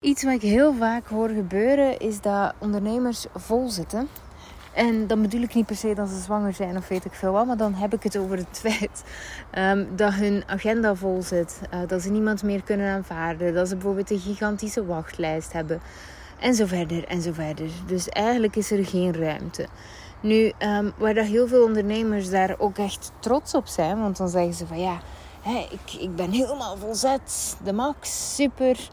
Iets 0.00 0.22
wat 0.22 0.32
ik 0.34 0.42
heel 0.42 0.74
vaak 0.74 1.06
hoor 1.06 1.28
gebeuren 1.28 1.98
is 1.98 2.20
dat 2.20 2.54
ondernemers 2.58 3.26
vol 3.34 3.68
zitten. 3.68 4.08
En 4.72 5.06
dan 5.06 5.22
bedoel 5.22 5.42
ik 5.42 5.54
niet 5.54 5.66
per 5.66 5.76
se 5.76 5.94
dat 5.94 6.08
ze 6.08 6.20
zwanger 6.20 6.54
zijn 6.54 6.76
of 6.76 6.88
weet 6.88 7.04
ik 7.04 7.12
veel 7.12 7.32
wat, 7.32 7.46
maar 7.46 7.56
dan 7.56 7.74
heb 7.74 7.94
ik 7.94 8.02
het 8.02 8.16
over 8.16 8.36
het 8.36 8.58
feit 8.62 9.04
um, 9.58 9.96
dat 9.96 10.14
hun 10.14 10.42
agenda 10.46 10.94
vol 10.94 11.22
zit. 11.22 11.60
Uh, 11.74 11.80
dat 11.86 12.02
ze 12.02 12.10
niemand 12.10 12.42
meer 12.42 12.62
kunnen 12.62 12.92
aanvaarden. 12.92 13.54
Dat 13.54 13.68
ze 13.68 13.74
bijvoorbeeld 13.74 14.10
een 14.10 14.18
gigantische 14.18 14.86
wachtlijst 14.86 15.52
hebben. 15.52 15.80
En 16.38 16.54
zo 16.54 16.66
verder 16.66 17.04
en 17.04 17.22
zo 17.22 17.32
verder. 17.32 17.70
Dus 17.86 18.08
eigenlijk 18.08 18.56
is 18.56 18.70
er 18.70 18.84
geen 18.86 19.14
ruimte. 19.14 19.66
Nu, 20.20 20.52
um, 20.58 20.92
waar 20.98 21.14
dat 21.14 21.26
heel 21.26 21.48
veel 21.48 21.64
ondernemers 21.64 22.30
daar 22.30 22.54
ook 22.58 22.78
echt 22.78 23.12
trots 23.18 23.54
op 23.54 23.66
zijn, 23.66 24.00
want 24.00 24.16
dan 24.16 24.28
zeggen 24.28 24.54
ze 24.54 24.66
van 24.66 24.80
ja, 24.80 25.00
hè, 25.42 25.66
ik, 25.70 26.00
ik 26.00 26.16
ben 26.16 26.30
helemaal 26.30 26.76
volzet, 26.76 27.56
de 27.64 27.72
max, 27.72 28.34
super. 28.34 28.88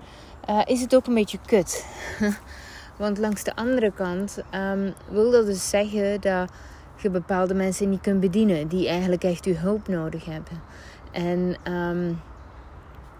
Uh, 0.50 0.62
is 0.66 0.82
het 0.82 0.96
ook 0.96 1.08
een 1.08 1.14
beetje 1.14 1.40
kut. 1.46 1.86
Want 2.98 3.18
langs 3.18 3.44
de 3.44 3.56
andere 3.56 3.92
kant 3.92 4.44
um, 4.56 4.94
wil 5.10 5.32
dat 5.32 5.46
dus 5.46 5.70
zeggen 5.70 6.22
dat 6.22 6.50
je 7.02 7.10
bepaalde 7.10 7.54
mensen 7.54 7.90
niet 7.90 8.02
kunt 8.02 8.20
bedienen 8.20 8.68
die 8.68 8.88
eigenlijk 8.88 9.24
echt 9.24 9.46
je 9.46 9.58
hulp 9.58 9.88
nodig 9.88 10.26
hebben. 10.26 10.62
En 11.12 11.56
um, 11.74 12.22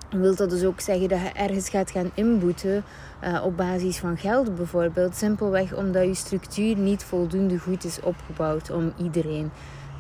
wil 0.10 0.36
dat 0.36 0.50
dus 0.50 0.64
ook 0.64 0.80
zeggen 0.80 1.10
dat 1.10 1.20
je 1.20 1.30
ergens 1.30 1.70
gaat 1.70 1.92
gaan 1.92 2.12
inboeten 2.14 2.84
uh, 3.24 3.44
op 3.46 3.58
basis 3.58 3.98
van 3.98 4.18
geld 4.18 4.56
bijvoorbeeld. 4.56 5.16
Simpelweg 5.16 5.76
omdat 5.76 6.06
je 6.06 6.14
structuur 6.14 6.78
niet 6.78 7.04
voldoende 7.04 7.58
goed 7.58 7.84
is 7.84 8.00
opgebouwd 8.02 8.72
om 8.72 8.94
iedereen 8.98 9.52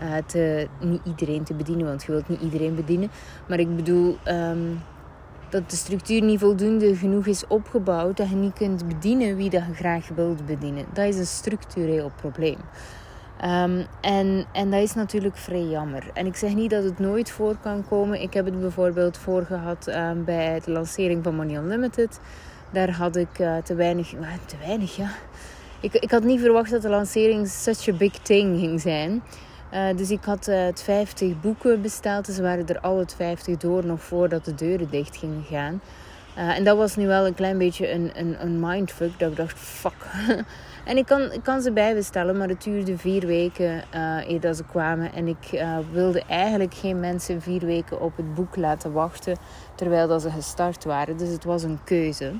uh, 0.01 0.15
te, 0.25 0.67
niet 0.79 1.01
iedereen 1.03 1.43
te 1.43 1.53
bedienen, 1.53 1.85
want 1.85 2.03
je 2.03 2.11
wilt 2.11 2.29
niet 2.29 2.41
iedereen 2.41 2.75
bedienen. 2.75 3.09
Maar 3.47 3.59
ik 3.59 3.75
bedoel, 3.75 4.17
um, 4.27 4.81
dat 5.49 5.69
de 5.69 5.75
structuur 5.75 6.21
niet 6.21 6.39
voldoende 6.39 6.95
genoeg 6.95 7.25
is 7.25 7.47
opgebouwd 7.47 8.17
dat 8.17 8.29
je 8.29 8.35
niet 8.35 8.53
kunt 8.53 8.87
bedienen 8.87 9.35
wie 9.35 9.49
dat 9.49 9.63
je 9.67 9.73
graag 9.73 10.07
wilt 10.15 10.45
bedienen. 10.45 10.85
Dat 10.93 11.05
is 11.05 11.17
een 11.17 11.25
structureel 11.25 12.11
probleem. 12.15 12.57
Um, 13.43 13.85
en, 14.01 14.45
en 14.51 14.71
dat 14.71 14.81
is 14.81 14.93
natuurlijk 14.93 15.37
vrij 15.37 15.63
jammer. 15.63 16.09
En 16.13 16.25
ik 16.25 16.35
zeg 16.35 16.53
niet 16.53 16.69
dat 16.69 16.83
het 16.83 16.99
nooit 16.99 17.31
voor 17.31 17.55
kan 17.61 17.87
komen. 17.87 18.21
Ik 18.21 18.33
heb 18.33 18.45
het 18.45 18.59
bijvoorbeeld 18.59 19.17
voor 19.17 19.45
gehad 19.45 19.87
um, 19.87 20.23
bij 20.23 20.61
de 20.65 20.71
lancering 20.71 21.23
van 21.23 21.35
Money 21.35 21.55
Unlimited. 21.55 22.19
Daar 22.71 22.91
had 22.91 23.15
ik 23.15 23.39
uh, 23.39 23.57
te 23.57 23.75
weinig. 23.75 24.13
Uh, 24.13 24.27
te 24.45 24.55
weinig, 24.65 24.95
ja. 24.95 25.09
Ik, 25.81 25.93
ik 25.93 26.11
had 26.11 26.23
niet 26.23 26.39
verwacht 26.39 26.71
dat 26.71 26.81
de 26.81 26.89
lancering 26.89 27.47
such 27.47 27.87
a 27.87 27.93
big 27.93 28.11
thing 28.11 28.59
ging 28.59 28.81
zijn. 28.81 29.23
Uh, 29.75 29.97
dus 29.97 30.11
ik 30.11 30.23
had 30.23 30.47
uh, 30.47 30.65
het 30.65 30.81
50 30.81 31.39
boeken 31.41 31.81
besteld. 31.81 32.25
Dus 32.25 32.39
waren 32.39 32.67
er 32.67 32.79
al 32.79 32.97
het 32.97 33.15
50 33.15 33.57
door 33.57 33.85
nog 33.85 34.01
voordat 34.01 34.45
de 34.45 34.55
deuren 34.55 34.89
dicht 34.89 35.17
gingen 35.17 35.43
gaan. 35.43 35.81
Uh, 36.37 36.57
en 36.57 36.63
dat 36.63 36.77
was 36.77 36.95
nu 36.95 37.07
wel 37.07 37.25
een 37.25 37.33
klein 37.33 37.57
beetje 37.57 37.91
een, 37.91 38.11
een, 38.13 38.41
een 38.41 38.59
mindfuck. 38.59 39.19
Dat 39.19 39.31
ik 39.31 39.37
dacht, 39.37 39.59
fuck. 39.59 40.05
en 40.85 40.97
ik 40.97 41.05
kan, 41.05 41.31
ik 41.31 41.43
kan 41.43 41.61
ze 41.61 41.71
bijbestellen, 41.71 42.37
maar 42.37 42.47
het 42.47 42.63
duurde 42.63 42.97
vier 42.97 43.25
weken 43.25 43.83
eer 44.27 44.39
dat 44.39 44.57
ze 44.57 44.63
kwamen. 44.63 45.13
En 45.13 45.27
ik 45.27 45.65
wilde 45.91 46.23
eigenlijk 46.27 46.73
geen 46.73 46.99
mensen 46.99 47.41
vier 47.41 47.65
weken 47.65 48.01
op 48.01 48.17
het 48.17 48.33
boek 48.33 48.55
laten 48.55 48.91
wachten. 48.91 49.37
Terwijl 49.75 50.07
dat 50.07 50.21
ze 50.21 50.29
gestart 50.29 50.83
waren. 50.83 51.17
Dus 51.17 51.29
het 51.29 51.43
was 51.43 51.63
een 51.63 51.79
keuze. 51.83 52.33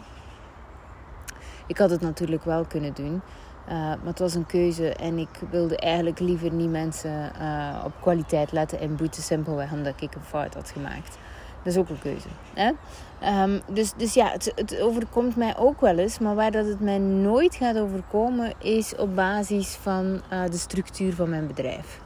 Ik 1.68 1.78
had 1.78 1.90
het 1.90 2.02
natuurlijk 2.02 2.44
wel 2.44 2.66
kunnen 2.66 2.94
doen. 2.94 3.22
Uh, 3.70 3.74
maar 3.74 4.00
het 4.04 4.20
was 4.20 4.34
een 4.34 4.46
keuze 4.46 4.94
en 4.94 5.18
ik 5.18 5.30
wilde 5.50 5.78
eigenlijk 5.78 6.20
liever 6.20 6.52
niet 6.52 6.70
mensen 6.70 7.32
uh, 7.42 7.84
op 7.86 7.92
kwaliteit 8.02 8.52
laten 8.52 8.80
inboeten, 8.80 9.24
simpelweg 9.24 9.72
omdat 9.72 10.02
ik 10.02 10.16
een 10.16 10.22
fout 10.22 10.54
had 10.54 10.70
gemaakt. 10.70 11.18
Dat 11.64 11.74
is 11.74 11.80
ook 11.80 11.90
een 11.90 12.02
keuze. 12.02 12.28
Hè? 12.54 12.72
Um, 13.44 13.62
dus, 13.74 13.94
dus 13.98 14.14
ja, 14.14 14.32
het, 14.32 14.52
het, 14.56 14.80
overkomt 14.80 15.36
mij 15.36 15.58
ook 15.58 15.82
wel 15.82 15.98
eens, 15.98 16.20
maar 16.20 16.36
waar 16.36 16.52
dat 16.52 16.66
het 16.66 16.80
mij 16.80 16.98
nooit 16.98 17.56
gaat 17.56 17.78
overkomen, 17.78 18.54
is 18.60 18.96
op 18.96 19.16
basis 19.16 19.68
van 19.68 20.22
uh, 20.34 20.44
de 20.50 20.58
structuur 20.58 21.14
van 21.14 21.30
mijn 21.30 21.48
bedrijf. 21.48 22.00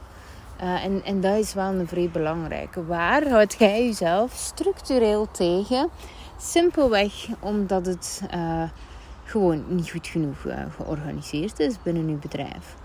en, 0.56 1.04
en 1.04 1.20
dat 1.20 1.36
is 1.36 1.54
wel 1.54 1.72
een 1.72 1.88
vrij 1.88 2.10
belangrijke. 2.12 2.86
Waar 2.86 3.28
houd 3.28 3.54
jij 3.58 3.84
jezelf 3.84 4.32
structureel 4.32 5.30
tegen? 5.30 5.88
Simpelweg 6.38 7.28
omdat 7.40 7.86
het 7.86 8.22
gewoon 9.30 9.64
niet 9.68 9.90
goed 9.90 10.06
genoeg 10.06 10.44
uh, 10.44 10.54
georganiseerd 10.76 11.58
is 11.58 11.82
binnen 11.82 12.08
uw 12.08 12.18
bedrijf. 12.18 12.76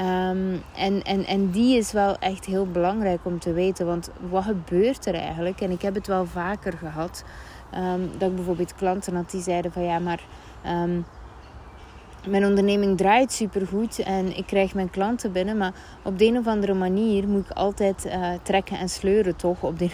Um, 0.00 0.62
en, 0.76 1.02
en, 1.02 1.24
en 1.24 1.50
die 1.50 1.76
is 1.76 1.92
wel 1.92 2.18
echt 2.18 2.44
heel 2.44 2.66
belangrijk 2.66 3.20
om 3.22 3.38
te 3.38 3.52
weten. 3.52 3.86
Want 3.86 4.10
wat 4.30 4.44
gebeurt 4.44 5.06
er 5.06 5.14
eigenlijk? 5.14 5.60
En 5.60 5.70
ik 5.70 5.82
heb 5.82 5.94
het 5.94 6.06
wel 6.06 6.26
vaker 6.26 6.72
gehad. 6.72 7.24
Um, 7.74 8.10
dat 8.18 8.30
ik 8.30 8.36
bijvoorbeeld 8.36 8.74
klanten 8.74 9.14
had 9.14 9.30
die 9.30 9.42
zeiden 9.42 9.72
van 9.72 9.82
ja, 9.82 9.98
maar 9.98 10.20
um, 10.66 11.04
mijn 12.26 12.46
onderneming 12.46 12.96
draait 12.96 13.32
supergoed 13.32 13.98
en 13.98 14.36
ik 14.36 14.46
krijg 14.46 14.74
mijn 14.74 14.90
klanten 14.90 15.32
binnen. 15.32 15.56
Maar 15.56 15.72
op 16.02 16.18
de 16.18 16.24
een 16.24 16.38
of 16.38 16.46
andere 16.46 16.74
manier 16.74 17.28
moet 17.28 17.44
ik 17.44 17.56
altijd 17.56 18.06
uh, 18.06 18.32
trekken 18.42 18.78
en 18.78 18.88
sleuren 18.88 19.36
toch. 19.36 19.62
Op 19.62 19.78
de, 19.78 19.90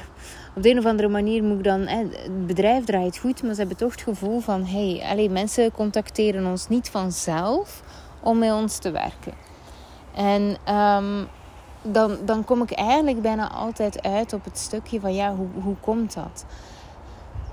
op 0.54 0.62
de 0.62 0.70
een 0.70 0.78
of 0.78 0.84
andere 0.84 1.08
manier 1.08 1.42
moet 1.42 1.58
ik 1.58 1.64
dan... 1.64 1.86
Het 1.86 2.46
bedrijf 2.46 2.84
draait 2.84 3.18
goed, 3.18 3.42
maar 3.42 3.52
ze 3.52 3.58
hebben 3.58 3.76
toch 3.76 3.90
het 3.90 4.00
gevoel 4.00 4.40
van... 4.40 4.64
Hey, 4.64 5.28
mensen 5.30 5.72
contacteren 5.72 6.46
ons 6.46 6.68
niet 6.68 6.90
vanzelf 6.90 7.82
om 8.20 8.38
met 8.38 8.52
ons 8.52 8.78
te 8.78 8.90
werken. 8.90 9.34
En 10.14 10.56
um, 10.74 11.26
dan, 11.82 12.16
dan 12.24 12.44
kom 12.44 12.62
ik 12.62 12.70
eigenlijk 12.70 13.22
bijna 13.22 13.50
altijd 13.50 14.02
uit 14.02 14.32
op 14.32 14.44
het 14.44 14.58
stukje 14.58 15.00
van... 15.00 15.14
Ja, 15.14 15.34
hoe, 15.34 15.48
hoe 15.62 15.76
komt 15.80 16.14
dat? 16.14 16.44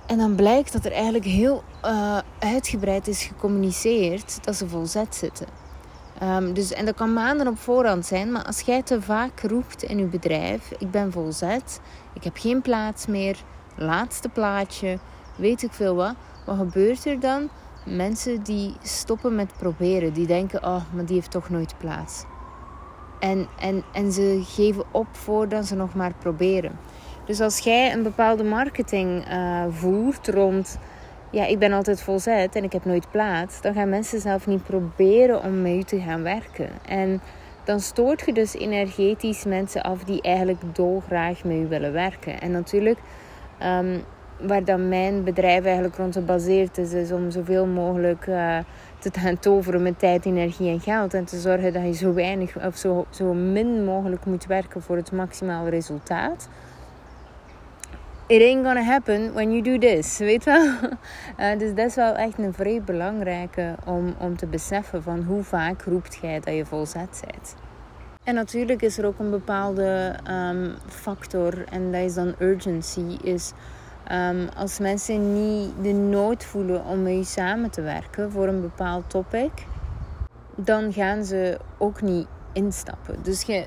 En 0.05 0.17
dan 0.17 0.35
blijkt 0.35 0.73
dat 0.73 0.85
er 0.85 0.91
eigenlijk 0.91 1.25
heel 1.25 1.63
uh, 1.85 2.17
uitgebreid 2.39 3.07
is 3.07 3.23
gecommuniceerd 3.23 4.45
dat 4.45 4.55
ze 4.55 4.67
vol 4.67 4.85
zet 4.85 5.15
zitten. 5.15 5.64
Um, 6.23 6.53
dus, 6.53 6.73
en 6.73 6.85
dat 6.85 6.95
kan 6.95 7.13
maanden 7.13 7.47
op 7.47 7.57
voorhand 7.57 8.05
zijn, 8.05 8.31
maar 8.31 8.43
als 8.43 8.61
jij 8.61 8.81
te 8.81 9.01
vaak 9.01 9.41
roept 9.41 9.83
in 9.83 9.97
je 9.97 10.05
bedrijf: 10.05 10.71
Ik 10.77 10.91
ben 10.91 11.11
vol 11.11 11.31
zet, 11.31 11.79
ik 12.13 12.23
heb 12.23 12.37
geen 12.37 12.61
plaats 12.61 13.05
meer, 13.05 13.37
laatste 13.75 14.29
plaatje, 14.29 14.99
weet 15.35 15.63
ik 15.63 15.71
veel 15.71 15.95
wat. 15.95 16.13
Wat 16.45 16.57
gebeurt 16.57 17.05
er 17.05 17.19
dan? 17.19 17.49
Mensen 17.85 18.43
die 18.43 18.73
stoppen 18.81 19.35
met 19.35 19.53
proberen, 19.57 20.13
die 20.13 20.27
denken: 20.27 20.63
Oh, 20.63 20.81
maar 20.93 21.05
die 21.05 21.15
heeft 21.15 21.31
toch 21.31 21.49
nooit 21.49 21.77
plaats. 21.77 22.23
En, 23.19 23.47
en, 23.59 23.83
en 23.93 24.11
ze 24.11 24.41
geven 24.43 24.83
op 24.91 25.07
voordat 25.11 25.65
ze 25.65 25.75
nog 25.75 25.93
maar 25.93 26.13
proberen. 26.19 26.79
Dus 27.25 27.41
als 27.41 27.59
jij 27.59 27.93
een 27.93 28.03
bepaalde 28.03 28.43
marketing 28.43 29.31
uh, 29.31 29.63
voert 29.69 30.27
rond, 30.27 30.77
ja, 31.35 31.45
ik 31.45 31.59
ben 31.59 31.73
altijd 31.73 32.01
volzet 32.01 32.55
en 32.55 32.63
ik 32.63 32.71
heb 32.71 32.85
nooit 32.85 33.11
plaats, 33.11 33.61
dan 33.61 33.73
gaan 33.73 33.89
mensen 33.89 34.19
zelf 34.19 34.47
niet 34.47 34.63
proberen 34.63 35.43
om 35.43 35.61
met 35.61 35.75
je 35.75 35.83
te 35.83 35.99
gaan 35.99 36.23
werken. 36.23 36.69
En 36.87 37.21
dan 37.63 37.79
stoort 37.79 38.23
je 38.25 38.33
dus 38.33 38.53
energetisch 38.53 39.45
mensen 39.45 39.83
af 39.83 40.03
die 40.03 40.21
eigenlijk 40.21 40.75
dolgraag 40.75 41.43
met 41.43 41.57
je 41.57 41.67
willen 41.67 41.91
werken. 41.91 42.41
En 42.41 42.51
natuurlijk, 42.51 42.99
um, 43.63 44.03
waar 44.39 44.63
dan 44.63 44.89
mijn 44.89 45.23
bedrijf 45.23 45.65
eigenlijk 45.65 45.95
rond 45.95 46.13
gebaseerd 46.13 46.77
is, 46.77 46.93
is 46.93 47.11
om 47.11 47.31
zoveel 47.31 47.65
mogelijk 47.65 48.27
uh, 48.27 48.57
te 48.99 49.11
gaan 49.19 49.39
toveren 49.39 49.81
met 49.81 49.99
tijd, 49.99 50.25
energie 50.25 50.69
en 50.69 50.79
geld. 50.79 51.13
En 51.13 51.25
te 51.25 51.39
zorgen 51.39 51.73
dat 51.73 51.83
je 51.83 51.93
zo 51.93 52.13
weinig 52.13 52.65
of 52.65 52.75
zo, 52.75 53.05
zo 53.09 53.33
min 53.33 53.85
mogelijk 53.85 54.25
moet 54.25 54.45
werken 54.45 54.81
voor 54.81 54.95
het 54.95 55.11
maximale 55.11 55.69
resultaat 55.69 56.49
it 58.27 58.41
ain't 58.41 58.63
gonna 58.63 58.83
happen 58.83 59.33
when 59.33 59.51
you 59.51 59.61
do 59.61 59.77
this, 59.77 60.17
weet 60.17 60.43
wel? 60.43 60.65
Uh, 61.39 61.57
dus 61.59 61.75
dat 61.75 61.85
is 61.85 61.95
wel 61.95 62.15
echt 62.15 62.37
een 62.37 62.53
vrij 62.53 62.81
belangrijke 62.81 63.75
om, 63.85 64.15
om 64.19 64.37
te 64.37 64.45
beseffen 64.45 65.03
van 65.03 65.23
hoe 65.23 65.43
vaak 65.43 65.81
roept 65.81 66.17
jij 66.21 66.39
dat 66.39 66.55
je 66.55 66.65
volzet 66.65 67.23
bent. 67.25 67.55
En 68.23 68.35
natuurlijk 68.35 68.81
is 68.81 68.97
er 68.97 69.05
ook 69.05 69.19
een 69.19 69.29
bepaalde 69.29 70.15
um, 70.29 70.75
factor 70.87 71.65
en 71.69 71.91
dat 71.91 72.01
is 72.01 72.13
dan 72.13 72.35
urgency. 72.39 73.17
Is 73.21 73.51
um, 74.11 74.49
als 74.57 74.79
mensen 74.79 75.33
niet 75.33 75.71
de 75.81 75.93
nood 75.93 76.43
voelen 76.45 76.85
om 76.85 77.03
met 77.03 77.13
je 77.13 77.23
samen 77.23 77.69
te 77.69 77.81
werken 77.81 78.31
voor 78.31 78.47
een 78.47 78.61
bepaald 78.61 79.09
topic, 79.09 79.51
dan 80.55 80.93
gaan 80.93 81.25
ze 81.25 81.59
ook 81.77 82.01
niet 82.01 82.27
instappen. 82.55 83.15
Dus 83.21 83.41
je 83.41 83.65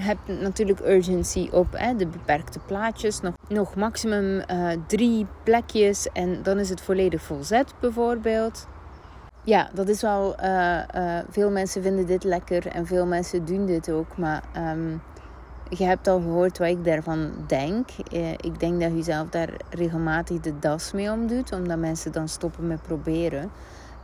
hebt 0.00 0.40
natuurlijk 0.40 0.80
urgency 0.80 1.48
op 1.52 1.66
hè, 1.70 1.96
de 1.96 2.06
beperkte 2.06 2.58
plaatjes. 2.58 3.20
Nog, 3.20 3.34
nog 3.48 3.74
maximum 3.74 4.42
uh, 4.50 4.68
drie 4.86 5.26
plekjes 5.42 6.08
en 6.12 6.42
dan 6.42 6.58
is 6.58 6.68
het 6.68 6.80
volledig 6.80 7.22
volzet 7.22 7.74
bijvoorbeeld. 7.80 8.66
Ja, 9.42 9.70
dat 9.74 9.88
is 9.88 10.00
wel... 10.00 10.36
Uh, 10.40 10.78
uh, 10.94 11.18
veel 11.30 11.50
mensen 11.50 11.82
vinden 11.82 12.06
dit 12.06 12.24
lekker 12.24 12.66
en 12.66 12.86
veel 12.86 13.06
mensen 13.06 13.44
doen 13.44 13.66
dit 13.66 13.90
ook. 13.90 14.16
Maar 14.16 14.42
um, 14.56 15.02
je 15.68 15.84
hebt 15.84 16.08
al 16.08 16.20
gehoord 16.20 16.58
wat 16.58 16.68
ik 16.68 16.84
daarvan 16.84 17.30
denk. 17.46 17.88
ik 18.40 18.60
denk 18.60 18.80
dat 18.80 18.92
je 18.96 19.02
zelf 19.02 19.28
daar 19.28 19.50
regelmatig 19.70 20.40
de 20.40 20.58
das 20.58 20.92
mee 20.92 21.10
omdoet. 21.10 21.52
Omdat 21.52 21.78
mensen 21.78 22.12
dan 22.12 22.28
stoppen 22.28 22.66
met 22.66 22.82
proberen. 22.82 23.50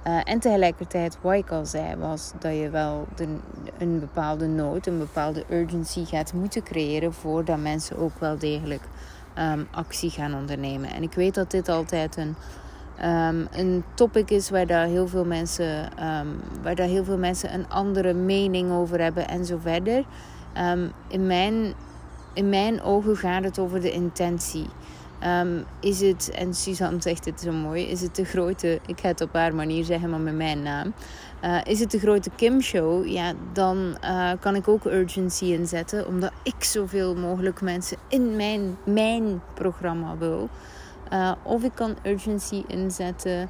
Uh, 0.07 0.21
en 0.25 0.39
tegelijkertijd, 0.39 1.19
wat 1.21 1.35
ik 1.35 1.51
al 1.51 1.67
zei, 1.67 1.97
was 1.97 2.33
dat 2.39 2.55
je 2.55 2.71
wel 2.71 3.07
een 3.79 4.01
bepaalde 4.01 4.47
nood, 4.47 4.87
een 4.87 4.99
bepaalde 4.99 5.45
urgency 5.51 6.05
gaat 6.05 6.33
moeten 6.33 6.63
creëren 6.63 7.13
voordat 7.13 7.59
mensen 7.59 7.99
ook 7.99 8.19
wel 8.19 8.39
degelijk 8.39 8.83
um, 9.39 9.69
actie 9.71 10.11
gaan 10.11 10.35
ondernemen. 10.35 10.91
En 10.91 11.03
ik 11.03 11.13
weet 11.13 11.35
dat 11.35 11.51
dit 11.51 11.69
altijd 11.69 12.17
een, 12.17 12.37
um, 13.09 13.49
een 13.53 13.85
topic 13.95 14.31
is 14.31 14.51
waar 14.51 14.67
daar 14.67 14.87
heel 14.87 15.09
veel 15.09 15.25
mensen, 15.25 16.07
um, 16.07 16.41
waar 16.63 16.75
daar 16.75 16.89
heel 16.89 17.05
veel 17.05 17.19
mensen 17.19 17.55
een 17.55 17.69
andere 17.69 18.13
mening 18.13 18.71
over 18.73 19.01
hebben 19.01 19.29
en 19.29 19.45
zo 19.45 19.59
verder. 19.59 20.05
In, 21.09 21.27
mijn, 21.27 21.73
in 22.35 22.49
mijn 22.49 22.83
ogen 22.83 23.17
gaat 23.17 23.45
het 23.45 23.59
over 23.59 23.81
de 23.81 23.93
intentie. 23.93 24.67
Is 25.81 26.01
het, 26.01 26.31
en 26.31 26.55
Suzanne 26.55 27.03
zegt 27.03 27.25
het 27.25 27.41
zo 27.41 27.53
mooi, 27.53 27.85
is 27.85 28.01
het 28.01 28.17
de 28.17 28.25
grote, 28.25 28.81
ik 28.87 29.01
ga 29.01 29.09
het 29.09 29.21
op 29.21 29.33
haar 29.33 29.55
manier 29.55 29.85
zeggen, 29.85 30.11
maar 30.11 30.21
met 30.21 30.37
mijn 30.37 30.63
naam. 30.63 30.93
Uh, 31.45 31.59
is 31.65 31.81
het 31.81 31.91
de 31.91 31.99
grote 31.99 32.31
Kim-show? 32.37 33.07
Ja, 33.07 33.33
dan 33.53 33.97
uh, 34.05 34.31
kan 34.41 34.55
ik 34.55 34.69
ook 34.69 34.85
urgency 34.85 35.45
inzetten, 35.45 36.07
omdat 36.07 36.33
ik 36.43 36.65
zoveel 36.65 37.15
mogelijk 37.15 37.61
mensen 37.61 37.97
in 38.09 38.37
mijn, 38.37 38.77
mijn 38.85 39.43
programma 39.55 40.17
wil. 40.17 40.49
Uh, 41.13 41.33
of 41.43 41.63
ik 41.63 41.75
kan 41.75 41.97
urgency 42.03 42.63
inzetten 42.67 43.49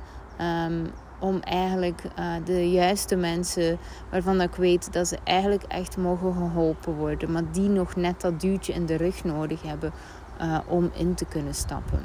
um, 0.67 0.91
om 1.19 1.41
eigenlijk 1.41 2.03
de 2.45 2.71
juiste 2.71 3.17
mensen 3.17 3.79
waarvan 4.11 4.41
ik 4.41 4.55
weet 4.55 4.93
dat 4.93 5.09
ze 5.09 5.19
eigenlijk 5.25 5.63
echt 5.63 5.97
mogen 5.97 6.33
geholpen 6.33 6.95
worden, 6.95 7.33
maar 7.33 7.53
die 7.53 7.69
nog 7.69 7.97
net 7.97 8.21
dat 8.21 8.41
duwtje 8.41 8.73
in 8.73 8.87
de 8.87 8.97
rug 8.97 9.25
nodig 9.25 9.63
hebben 9.63 9.93
uh, 10.41 10.59
om 10.67 10.91
in 10.95 11.15
te 11.15 11.25
kunnen 11.25 11.55
stappen. 11.55 12.05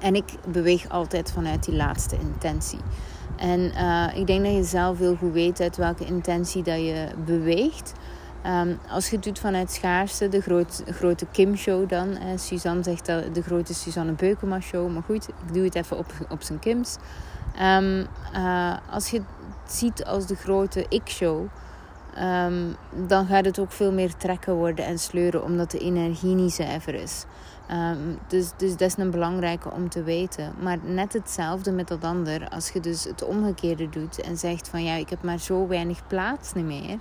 En 0.00 0.14
ik 0.14 0.24
beweeg 0.48 0.88
altijd 0.88 1.32
vanuit 1.32 1.64
die 1.64 1.76
laatste 1.76 2.18
intentie. 2.18 2.80
En 3.36 3.60
ik 4.14 4.26
denk 4.26 4.44
dat 4.44 4.54
je 4.54 4.64
zelf 4.64 4.98
heel 4.98 5.16
goed 5.16 5.32
weet 5.32 5.60
uit 5.60 5.76
welke 5.76 6.04
intentie 6.04 6.62
dat 6.62 6.78
je 6.78 7.08
beweegt. 7.24 7.92
Um, 8.46 8.78
als 8.88 9.08
je 9.08 9.14
het 9.14 9.24
doet 9.24 9.38
vanuit 9.38 9.72
schaarste, 9.72 10.28
de 10.28 10.40
grote 10.86 11.26
Kim-show 11.32 11.88
dan. 11.88 12.16
Eh, 12.16 12.26
Suzanne 12.36 12.82
zegt 12.82 13.06
dat 13.06 13.34
de 13.34 13.42
grote 13.42 13.74
Suzanne 13.74 14.12
Beukema-show. 14.12 14.92
Maar 14.92 15.02
goed, 15.02 15.28
ik 15.28 15.54
doe 15.54 15.64
het 15.64 15.74
even 15.74 15.98
op, 15.98 16.12
op 16.28 16.42
zijn 16.42 16.58
Kims. 16.58 16.96
Um, 17.62 18.06
uh, 18.34 18.74
als 18.90 19.10
je 19.10 19.16
het 19.16 19.72
ziet 19.72 20.04
als 20.04 20.26
de 20.26 20.34
grote 20.34 20.86
ik-show... 20.88 21.46
Um, 22.18 22.76
dan 23.06 23.26
gaat 23.26 23.44
het 23.44 23.58
ook 23.58 23.72
veel 23.72 23.92
meer 23.92 24.16
trekken 24.16 24.54
worden 24.54 24.84
en 24.84 24.98
sleuren, 24.98 25.44
omdat 25.44 25.70
de 25.70 25.78
energie 25.78 26.34
niet 26.34 26.52
zuiver 26.52 26.94
is. 26.94 27.24
Um, 27.70 28.18
dus, 28.28 28.50
dus 28.56 28.70
dat 28.70 28.88
is 28.88 28.96
een 28.96 29.10
belangrijke 29.10 29.70
om 29.70 29.88
te 29.88 30.02
weten. 30.02 30.52
Maar 30.60 30.78
net 30.82 31.12
hetzelfde 31.12 31.72
met 31.72 31.88
dat 31.88 32.04
ander. 32.04 32.48
Als 32.48 32.70
je 32.70 32.80
dus 32.80 33.04
het 33.04 33.24
omgekeerde 33.24 33.88
doet 33.88 34.20
en 34.20 34.36
zegt 34.36 34.68
van 34.68 34.84
ja, 34.84 34.94
ik 34.94 35.10
heb 35.10 35.22
maar 35.22 35.38
zo 35.38 35.66
weinig 35.66 36.06
plaats 36.06 36.52
niet 36.52 36.64
meer. 36.64 36.98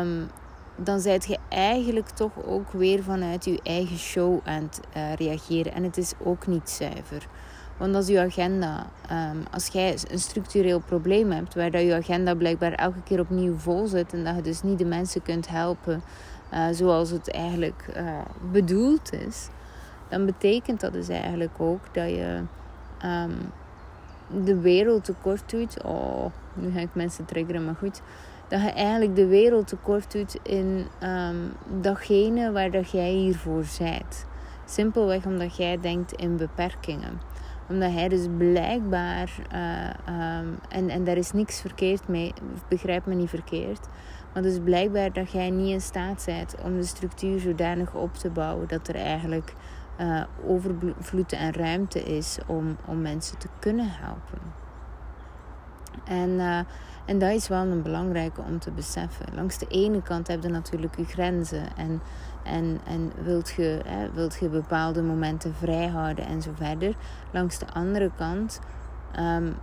Um, 0.00 0.30
dan 0.76 1.00
zijt 1.00 1.26
je 1.26 1.38
eigenlijk 1.48 2.08
toch 2.08 2.44
ook 2.44 2.72
weer 2.72 3.02
vanuit 3.02 3.44
je 3.44 3.60
eigen 3.62 3.98
show 3.98 4.40
aan 4.44 4.62
het 4.62 4.80
uh, 4.96 5.14
reageren. 5.14 5.74
En 5.74 5.82
het 5.82 5.96
is 5.96 6.12
ook 6.24 6.46
niet 6.46 6.70
zuiver. 6.70 7.26
Want 7.76 7.94
als 7.94 8.06
je 8.06 8.20
agenda, 8.20 8.86
um, 9.12 9.42
als 9.50 9.66
jij 9.66 9.98
een 10.10 10.18
structureel 10.18 10.80
probleem 10.80 11.30
hebt, 11.30 11.54
waar 11.54 11.70
dat 11.70 11.82
je 11.82 11.94
agenda 11.94 12.34
blijkbaar 12.34 12.72
elke 12.72 13.02
keer 13.02 13.20
opnieuw 13.20 13.56
vol 13.56 13.86
zit 13.86 14.12
en 14.12 14.24
dat 14.24 14.36
je 14.36 14.42
dus 14.42 14.62
niet 14.62 14.78
de 14.78 14.84
mensen 14.84 15.22
kunt 15.22 15.48
helpen 15.48 16.02
uh, 16.52 16.66
zoals 16.72 17.10
het 17.10 17.30
eigenlijk 17.30 17.86
uh, 17.96 18.18
bedoeld 18.52 19.12
is, 19.12 19.48
dan 20.08 20.26
betekent 20.26 20.80
dat 20.80 20.92
dus 20.92 21.08
eigenlijk 21.08 21.60
ook 21.60 21.94
dat 21.94 22.08
je 22.08 22.42
um, 23.04 23.52
de 24.44 24.60
wereld 24.60 25.04
tekort 25.04 25.50
doet. 25.50 25.82
Oh, 25.82 26.24
nu 26.54 26.70
ga 26.70 26.80
ik 26.80 26.94
mensen 26.94 27.24
triggeren, 27.24 27.64
maar 27.64 27.74
goed 27.74 28.00
dat 28.48 28.60
je 28.60 28.70
eigenlijk 28.70 29.16
de 29.16 29.26
wereld 29.26 29.66
tekort 29.66 30.12
doet 30.12 30.38
in 30.42 30.86
um, 31.02 31.52
datgene 31.80 32.52
waar 32.52 32.70
dat 32.70 32.90
jij 32.90 33.10
hiervoor 33.10 33.64
zijt. 33.64 34.26
Simpelweg 34.64 35.24
omdat 35.24 35.56
jij 35.56 35.80
denkt 35.80 36.12
in 36.12 36.36
beperkingen. 36.36 37.20
Omdat 37.68 37.92
hij 37.92 38.08
dus 38.08 38.26
blijkbaar, 38.36 39.30
uh, 39.54 40.38
um, 40.38 40.58
en, 40.68 40.88
en 40.88 41.04
daar 41.04 41.16
is 41.16 41.32
niks 41.32 41.60
verkeerd 41.60 42.08
mee, 42.08 42.32
begrijp 42.68 43.06
me 43.06 43.14
niet 43.14 43.28
verkeerd. 43.28 43.86
Maar 44.32 44.42
dus 44.42 44.58
blijkbaar 44.64 45.12
dat 45.12 45.32
jij 45.32 45.50
niet 45.50 45.70
in 45.70 45.80
staat 45.80 46.22
bent 46.26 46.54
om 46.62 46.76
de 46.76 46.84
structuur 46.84 47.40
zodanig 47.40 47.94
op 47.94 48.14
te 48.14 48.30
bouwen 48.30 48.68
dat 48.68 48.88
er 48.88 48.94
eigenlijk 48.94 49.54
uh, 50.00 50.22
overvloed 50.46 51.32
en 51.32 51.52
ruimte 51.52 52.02
is 52.02 52.38
om, 52.46 52.76
om 52.86 53.00
mensen 53.00 53.38
te 53.38 53.48
kunnen 53.58 53.90
helpen. 53.90 54.38
En 56.04 56.30
uh, 56.30 56.60
en 57.04 57.18
dat 57.18 57.30
is 57.30 57.48
wel 57.48 57.66
een 57.66 57.82
belangrijke 57.82 58.40
om 58.40 58.58
te 58.58 58.70
beseffen. 58.70 59.26
Langs 59.34 59.58
de 59.58 59.66
ene 59.66 60.02
kant 60.02 60.26
heb 60.26 60.42
je 60.42 60.48
natuurlijk 60.48 60.96
je 60.96 61.04
grenzen 61.04 61.76
en, 61.76 62.02
en, 62.42 62.80
en 62.84 63.12
wilt, 63.22 63.50
je, 63.50 63.80
hè, 63.86 64.10
wilt 64.12 64.36
je 64.40 64.48
bepaalde 64.48 65.02
momenten 65.02 65.54
vrijhouden 65.54 66.26
en 66.26 66.42
zo 66.42 66.50
verder. 66.54 66.94
Langs 67.32 67.58
de 67.58 67.72
andere 67.72 68.10
kant 68.16 68.60
um, 69.18 69.54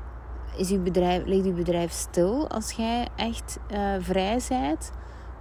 is 0.55 0.71
uw 0.71 0.83
bedrijf, 0.83 1.25
ligt 1.25 1.45
uw 1.45 1.53
bedrijf 1.53 1.91
stil 1.91 2.49
als 2.49 2.71
jij 2.71 3.07
echt 3.15 3.59
uh, 3.71 3.93
vrij 3.99 4.39
bent. 4.49 4.91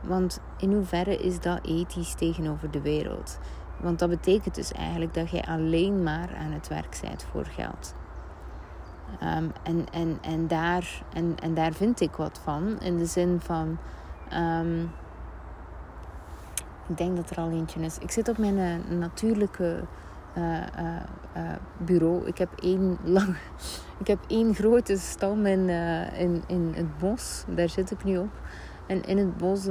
Want 0.03 0.41
in 0.59 0.73
hoeverre 0.73 1.17
is 1.17 1.41
dat 1.41 1.67
ethisch 1.67 2.15
tegenover 2.15 2.71
de 2.71 2.81
wereld? 2.81 3.39
Want 3.81 3.99
dat 3.99 4.09
betekent 4.09 4.55
dus 4.55 4.73
eigenlijk 4.73 5.15
dat 5.15 5.31
jij 5.31 5.43
alleen 5.43 6.03
maar 6.03 6.37
aan 6.37 6.53
het 6.53 6.69
werk 6.69 6.99
bent 7.03 7.27
voor 7.33 7.47
geld. 7.47 7.95
Um, 9.23 9.53
en, 9.63 9.87
en, 9.93 10.19
en, 10.21 10.47
daar, 10.47 11.03
en, 11.13 11.35
en 11.43 11.55
daar 11.55 11.73
vind 11.73 12.01
ik 12.01 12.13
wat 12.13 12.41
van. 12.43 12.81
In 12.81 12.99
de 12.99 13.07
zin 13.07 13.41
van. 13.41 13.79
Um, 14.35 14.91
ik 16.89 16.97
denk 16.97 17.17
dat 17.17 17.31
er 17.31 17.37
al 17.37 17.51
eentje 17.51 17.81
is. 17.81 17.99
Ik 17.99 18.11
zit 18.11 18.29
op 18.29 18.39
mijn 18.39 18.57
uh, 18.57 18.99
natuurlijke 18.99 19.81
uh, 20.37 20.57
uh, 21.37 21.43
bureau. 21.77 22.27
Ik 22.27 22.39
heb 22.39 22.49
één 22.61 22.99
lang. 23.17 23.37
Ik 23.99 24.07
heb 24.07 24.19
één 24.27 24.55
grote 24.55 24.99
stam 24.99 25.47
in, 25.47 25.69
in, 26.19 26.43
in 26.47 26.73
het 26.75 26.99
bos. 26.99 27.45
Daar 27.49 27.69
zit 27.69 27.91
ik 27.91 28.05
nu 28.05 28.19
op. 28.19 28.31
En 28.87 29.03
in 29.05 29.19
het 29.19 29.37
bos 29.37 29.69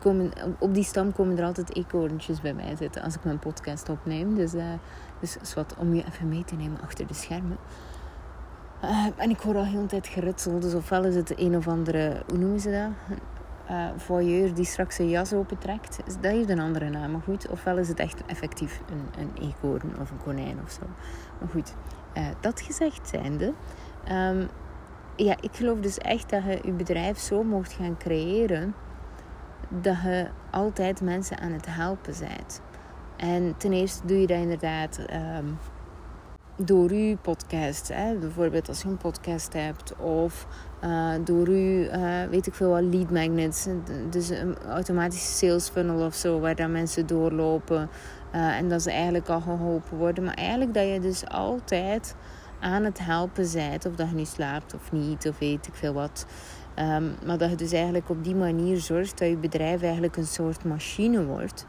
komen, 0.00 0.32
op 0.58 0.74
die 0.74 0.84
stam 0.84 1.12
komen 1.12 1.38
er 1.38 1.44
altijd 1.44 1.76
eekhoorntjes 1.76 2.40
bij 2.40 2.54
mij 2.54 2.76
zitten 2.76 3.02
als 3.02 3.14
ik 3.14 3.24
mijn 3.24 3.38
podcast 3.38 3.88
opneem. 3.88 4.34
Dus, 4.34 4.52
dus 5.20 5.54
wat 5.54 5.74
om 5.78 5.94
je 5.94 6.04
even 6.04 6.28
mee 6.28 6.44
te 6.44 6.54
nemen 6.54 6.80
achter 6.80 7.06
de 7.06 7.14
schermen. 7.14 7.56
Uh, 8.84 9.06
en 9.16 9.30
ik 9.30 9.40
hoor 9.40 9.56
al 9.56 9.64
heel 9.64 9.80
de 9.80 9.86
tijd 9.86 10.06
gerutsel. 10.06 10.60
Dus 10.60 10.74
ofwel 10.74 11.04
is 11.04 11.14
het 11.14 11.38
een 11.40 11.56
of 11.56 11.68
andere, 11.68 12.22
hoe 12.28 12.38
noemen 12.38 12.60
ze 12.60 12.70
dat? 12.70 13.18
Uh, 13.70 13.86
voyeur 13.96 14.54
die 14.54 14.64
straks 14.64 14.96
zijn 14.96 15.08
jas 15.08 15.32
opentrekt. 15.32 15.98
Dat 16.20 16.32
heeft 16.32 16.48
een 16.48 16.60
andere 16.60 16.90
naam, 16.90 17.10
maar 17.10 17.20
goed. 17.20 17.48
Ofwel 17.48 17.78
is 17.78 17.88
het 17.88 17.98
echt 17.98 18.24
effectief 18.26 18.80
een, 18.90 19.22
een 19.22 19.46
eekhoorn 19.46 20.00
of 20.00 20.10
een 20.10 20.22
konijn 20.24 20.58
of 20.64 20.70
zo. 20.70 20.82
Maar 21.40 21.48
goed, 21.48 21.74
uh, 22.14 22.26
dat 22.40 22.60
gezegd 22.60 23.08
zijnde. 23.08 23.52
Um, 24.10 24.48
ja, 25.16 25.36
ik 25.40 25.50
geloof 25.52 25.78
dus 25.78 25.98
echt 25.98 26.30
dat 26.30 26.42
je 26.44 26.58
je 26.62 26.72
bedrijf 26.72 27.18
zo 27.18 27.42
mocht 27.42 27.72
gaan 27.72 27.96
creëren 27.96 28.74
dat 29.68 30.02
je 30.02 30.28
altijd 30.50 31.00
mensen 31.00 31.38
aan 31.38 31.52
het 31.52 31.66
helpen 31.68 32.14
bent. 32.20 32.60
En 33.16 33.54
ten 33.56 33.72
eerste 33.72 34.06
doe 34.06 34.20
je 34.20 34.26
dat 34.26 34.38
inderdaad 34.38 34.98
um, 34.98 35.58
door 36.56 36.90
uw 36.90 37.16
podcast. 37.16 37.88
Hè? 37.88 38.14
Bijvoorbeeld 38.14 38.68
als 38.68 38.82
je 38.82 38.88
een 38.88 38.96
podcast 38.96 39.52
hebt. 39.52 39.96
Of 39.96 40.46
uh, 40.84 41.14
door 41.24 41.46
uw, 41.46 41.82
uh, 41.82 42.24
weet 42.30 42.46
ik 42.46 42.54
veel 42.54 42.70
wat, 42.70 42.82
lead 42.82 43.10
magnets. 43.10 43.66
Dus 44.10 44.28
een 44.28 44.56
automatische 44.58 45.46
sales 45.46 45.68
funnel 45.68 46.06
of 46.06 46.14
zo. 46.14 46.40
Waar 46.40 46.56
dan 46.56 46.72
mensen 46.72 47.06
doorlopen. 47.06 47.88
Uh, 48.34 48.56
en 48.56 48.68
dat 48.68 48.82
ze 48.82 48.90
eigenlijk 48.90 49.28
al 49.28 49.40
geholpen 49.40 49.98
worden. 49.98 50.24
Maar 50.24 50.34
eigenlijk 50.34 50.74
dat 50.74 50.88
je 50.88 51.00
dus 51.00 51.28
altijd 51.28 52.14
aan 52.60 52.84
het 52.84 52.98
helpen 52.98 53.48
bent. 53.52 53.86
Of 53.86 53.94
dat 53.94 54.08
je 54.08 54.14
nu 54.14 54.24
slaapt 54.24 54.74
of 54.74 54.92
niet. 54.92 55.28
Of 55.28 55.38
weet 55.38 55.66
ik 55.66 55.74
veel 55.74 55.92
wat. 55.92 56.26
Um, 56.78 57.14
maar 57.26 57.38
dat 57.38 57.50
je 57.50 57.56
dus 57.56 57.72
eigenlijk 57.72 58.08
op 58.08 58.24
die 58.24 58.34
manier 58.34 58.80
zorgt 58.80 59.18
dat 59.18 59.28
je 59.28 59.36
bedrijf 59.36 59.82
eigenlijk 59.82 60.16
een 60.16 60.26
soort 60.26 60.64
machine 60.64 61.24
wordt. 61.24 61.66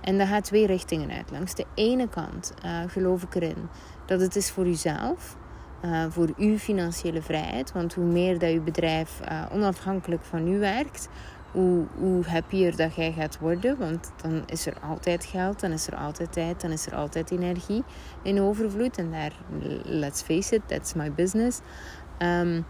En 0.00 0.18
dat 0.18 0.28
gaat 0.28 0.44
twee 0.44 0.66
richtingen 0.66 1.10
uit. 1.10 1.30
Langs 1.30 1.54
de 1.54 1.64
ene 1.74 2.08
kant 2.08 2.54
geloof 2.86 3.22
ik 3.22 3.34
erin 3.34 3.68
dat 4.06 4.20
het 4.20 4.36
is 4.36 4.50
voor 4.50 4.66
uzelf, 4.66 5.36
uh, 5.84 6.04
voor 6.08 6.28
uw 6.36 6.58
financiële 6.58 7.22
vrijheid. 7.22 7.72
Want 7.72 7.94
hoe 7.94 8.04
meer 8.04 8.38
dat 8.38 8.50
je 8.50 8.60
bedrijf 8.60 9.20
uh, 9.30 9.44
onafhankelijk 9.52 10.24
van 10.24 10.48
u 10.48 10.58
werkt, 10.58 11.08
hoe, 11.52 11.86
hoe 11.98 12.24
happier 12.24 12.76
dat 12.76 12.94
jij 12.94 13.12
gaat 13.12 13.38
worden. 13.38 13.78
Want 13.78 14.12
dan 14.22 14.42
is 14.46 14.66
er 14.66 14.80
altijd 14.80 15.24
geld, 15.24 15.60
dan 15.60 15.72
is 15.72 15.86
er 15.86 15.96
altijd 15.96 16.32
tijd, 16.32 16.60
dan 16.60 16.70
is 16.70 16.86
er 16.86 16.94
altijd 16.94 17.30
energie 17.30 17.84
in 18.22 18.40
overvloed. 18.40 18.98
En 18.98 19.10
daar, 19.10 19.32
let's 19.84 20.22
face 20.22 20.54
it, 20.54 20.62
that's 20.66 20.94
my 20.94 21.12
business. 21.12 21.60
Um, 22.18 22.64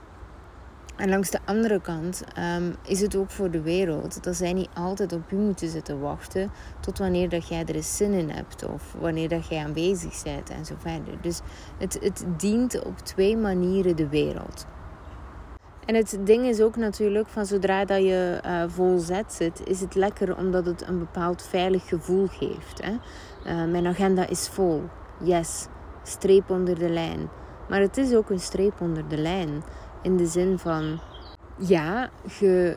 en 0.98 1.08
langs 1.08 1.30
de 1.30 1.38
andere 1.44 1.80
kant 1.80 2.24
um, 2.56 2.74
is 2.82 3.00
het 3.00 3.16
ook 3.16 3.30
voor 3.30 3.50
de 3.50 3.60
wereld 3.60 4.22
dat 4.22 4.36
zij 4.36 4.52
niet 4.52 4.68
altijd 4.74 5.12
op 5.12 5.30
u 5.30 5.36
moeten 5.36 5.68
zitten 5.68 6.00
wachten 6.00 6.50
tot 6.80 6.98
wanneer 6.98 7.28
dat 7.28 7.48
jij 7.48 7.64
er 7.64 7.82
zin 7.82 8.12
in 8.12 8.30
hebt 8.30 8.64
of 8.64 8.94
wanneer 9.00 9.28
dat 9.28 9.46
jij 9.46 9.64
aanwezig 9.64 10.22
bent 10.22 10.50
en 10.50 10.64
zo 10.64 10.74
verder. 10.78 11.14
Dus 11.20 11.40
het, 11.78 11.98
het 12.00 12.24
dient 12.36 12.84
op 12.84 12.98
twee 12.98 13.36
manieren 13.36 13.96
de 13.96 14.08
wereld. 14.08 14.66
En 15.84 15.94
het 15.94 16.18
ding 16.24 16.44
is 16.44 16.60
ook 16.60 16.76
natuurlijk 16.76 17.28
van 17.28 17.46
zodra 17.46 17.84
dat 17.84 18.02
je 18.02 18.40
uh, 18.46 18.62
vol 18.66 18.98
zet 18.98 19.32
zit, 19.32 19.60
is 19.64 19.80
het 19.80 19.94
lekker 19.94 20.36
omdat 20.36 20.66
het 20.66 20.88
een 20.88 20.98
bepaald 20.98 21.42
veilig 21.42 21.88
gevoel 21.88 22.26
geeft. 22.26 22.82
Hè? 22.82 22.92
Uh, 22.92 23.70
mijn 23.70 23.86
agenda 23.86 24.26
is 24.26 24.48
vol. 24.48 24.82
Yes, 25.20 25.66
streep 26.02 26.50
onder 26.50 26.78
de 26.78 26.88
lijn. 26.88 27.28
Maar 27.68 27.80
het 27.80 27.96
is 27.96 28.14
ook 28.14 28.30
een 28.30 28.40
streep 28.40 28.80
onder 28.80 29.08
de 29.08 29.16
lijn. 29.16 29.62
In 30.02 30.16
de 30.16 30.26
zin 30.26 30.58
van, 30.58 30.98
ja, 31.56 32.10
je 32.38 32.76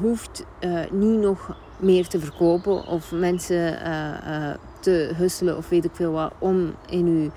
hoeft 0.00 0.44
uh, 0.60 0.90
niet 0.90 1.18
nog 1.18 1.56
meer 1.76 2.08
te 2.08 2.20
verkopen 2.20 2.86
of 2.86 3.12
mensen 3.12 3.72
uh, 3.72 4.48
uh, 4.48 4.54
te 4.80 5.12
hustelen 5.16 5.56
of 5.56 5.68
weet 5.68 5.84
ik 5.84 5.94
veel 5.94 6.12
wat 6.12 6.32
om 6.38 6.74
in 6.86 7.06
uw 7.06 7.30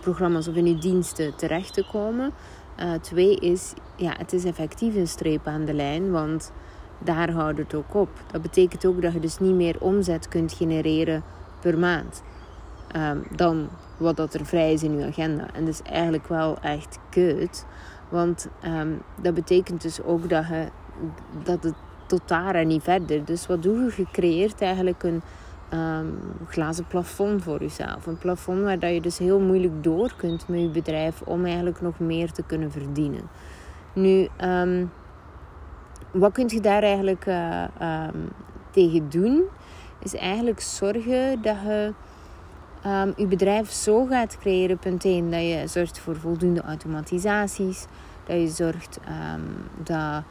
programma's 0.00 0.48
of 0.48 0.54
in 0.54 0.66
uw 0.66 0.78
diensten 0.78 1.36
terecht 1.36 1.74
te 1.74 1.86
komen. 1.92 2.32
twee 3.00 3.36
is, 3.36 3.72
ja, 3.96 4.14
het 4.18 4.32
is 4.32 4.44
effectief 4.44 4.94
een 4.94 5.08
streep 5.08 5.46
aan 5.46 5.64
de 5.64 5.74
lijn, 5.74 6.10
want 6.10 6.52
daar 6.98 7.30
houdt 7.30 7.58
het 7.58 7.74
ook 7.74 7.94
op. 7.94 8.08
Dat 8.32 8.42
betekent 8.42 8.86
ook 8.86 9.02
dat 9.02 9.12
je 9.12 9.20
dus 9.20 9.38
niet 9.38 9.54
meer 9.54 9.76
omzet 9.80 10.28
kunt 10.28 10.52
genereren 10.52 11.22
per 11.60 11.78
maand 11.78 12.22
um, 12.96 13.26
dan 13.36 13.68
wat 13.96 14.16
dat 14.16 14.34
er 14.34 14.46
vrij 14.46 14.72
is 14.72 14.82
in 14.82 14.98
je 14.98 15.06
agenda. 15.06 15.46
En 15.54 15.64
dat 15.64 15.74
is 15.74 15.82
eigenlijk 15.82 16.28
wel 16.28 16.58
echt 16.60 16.98
kut. 17.10 17.66
Want 18.08 18.48
um, 18.64 19.02
dat 19.22 19.34
betekent 19.34 19.82
dus 19.82 20.02
ook 20.02 20.28
dat, 20.28 20.46
je, 20.46 20.68
dat 21.42 21.62
het 21.62 21.74
tot 22.06 22.28
daar 22.28 22.54
en 22.54 22.66
niet 22.66 22.82
verder. 22.82 23.24
Dus 23.24 23.46
wat 23.46 23.62
doe 23.62 23.84
je? 23.84 23.92
Je 23.96 24.06
creëert 24.12 24.60
eigenlijk 24.60 25.02
een 25.02 25.22
um, 25.72 26.18
glazen 26.48 26.86
plafond 26.86 27.42
voor 27.42 27.60
jezelf. 27.60 28.06
Een 28.06 28.18
plafond 28.18 28.62
waar 28.62 28.78
dat 28.78 28.92
je 28.92 29.00
dus 29.00 29.18
heel 29.18 29.40
moeilijk 29.40 29.84
door 29.84 30.12
kunt 30.16 30.48
met 30.48 30.60
je 30.60 30.68
bedrijf 30.68 31.22
om 31.22 31.44
eigenlijk 31.44 31.80
nog 31.80 31.98
meer 31.98 32.32
te 32.32 32.42
kunnen 32.42 32.70
verdienen. 32.70 33.22
Nu, 33.92 34.28
um, 34.44 34.90
wat 36.10 36.32
kun 36.32 36.48
je 36.48 36.60
daar 36.60 36.82
eigenlijk 36.82 37.26
um, 37.26 38.28
tegen 38.70 39.08
doen? 39.08 39.42
Is 39.98 40.14
eigenlijk 40.14 40.60
zorgen 40.60 41.42
dat 41.42 41.56
je 41.64 41.92
um, 42.86 43.12
je 43.16 43.26
bedrijf 43.26 43.70
zo 43.70 44.04
gaat 44.06 44.38
creëren, 44.38 44.78
punt 44.78 45.04
1, 45.04 45.30
dat 45.30 45.40
je 45.40 45.62
zorgt 45.66 45.98
voor 45.98 46.16
voldoende 46.16 46.60
automatisaties. 46.62 47.86
Dat 48.26 48.36
je 48.36 48.48
zorgt 48.48 48.98
um, 49.34 49.44
dat, 49.84 50.22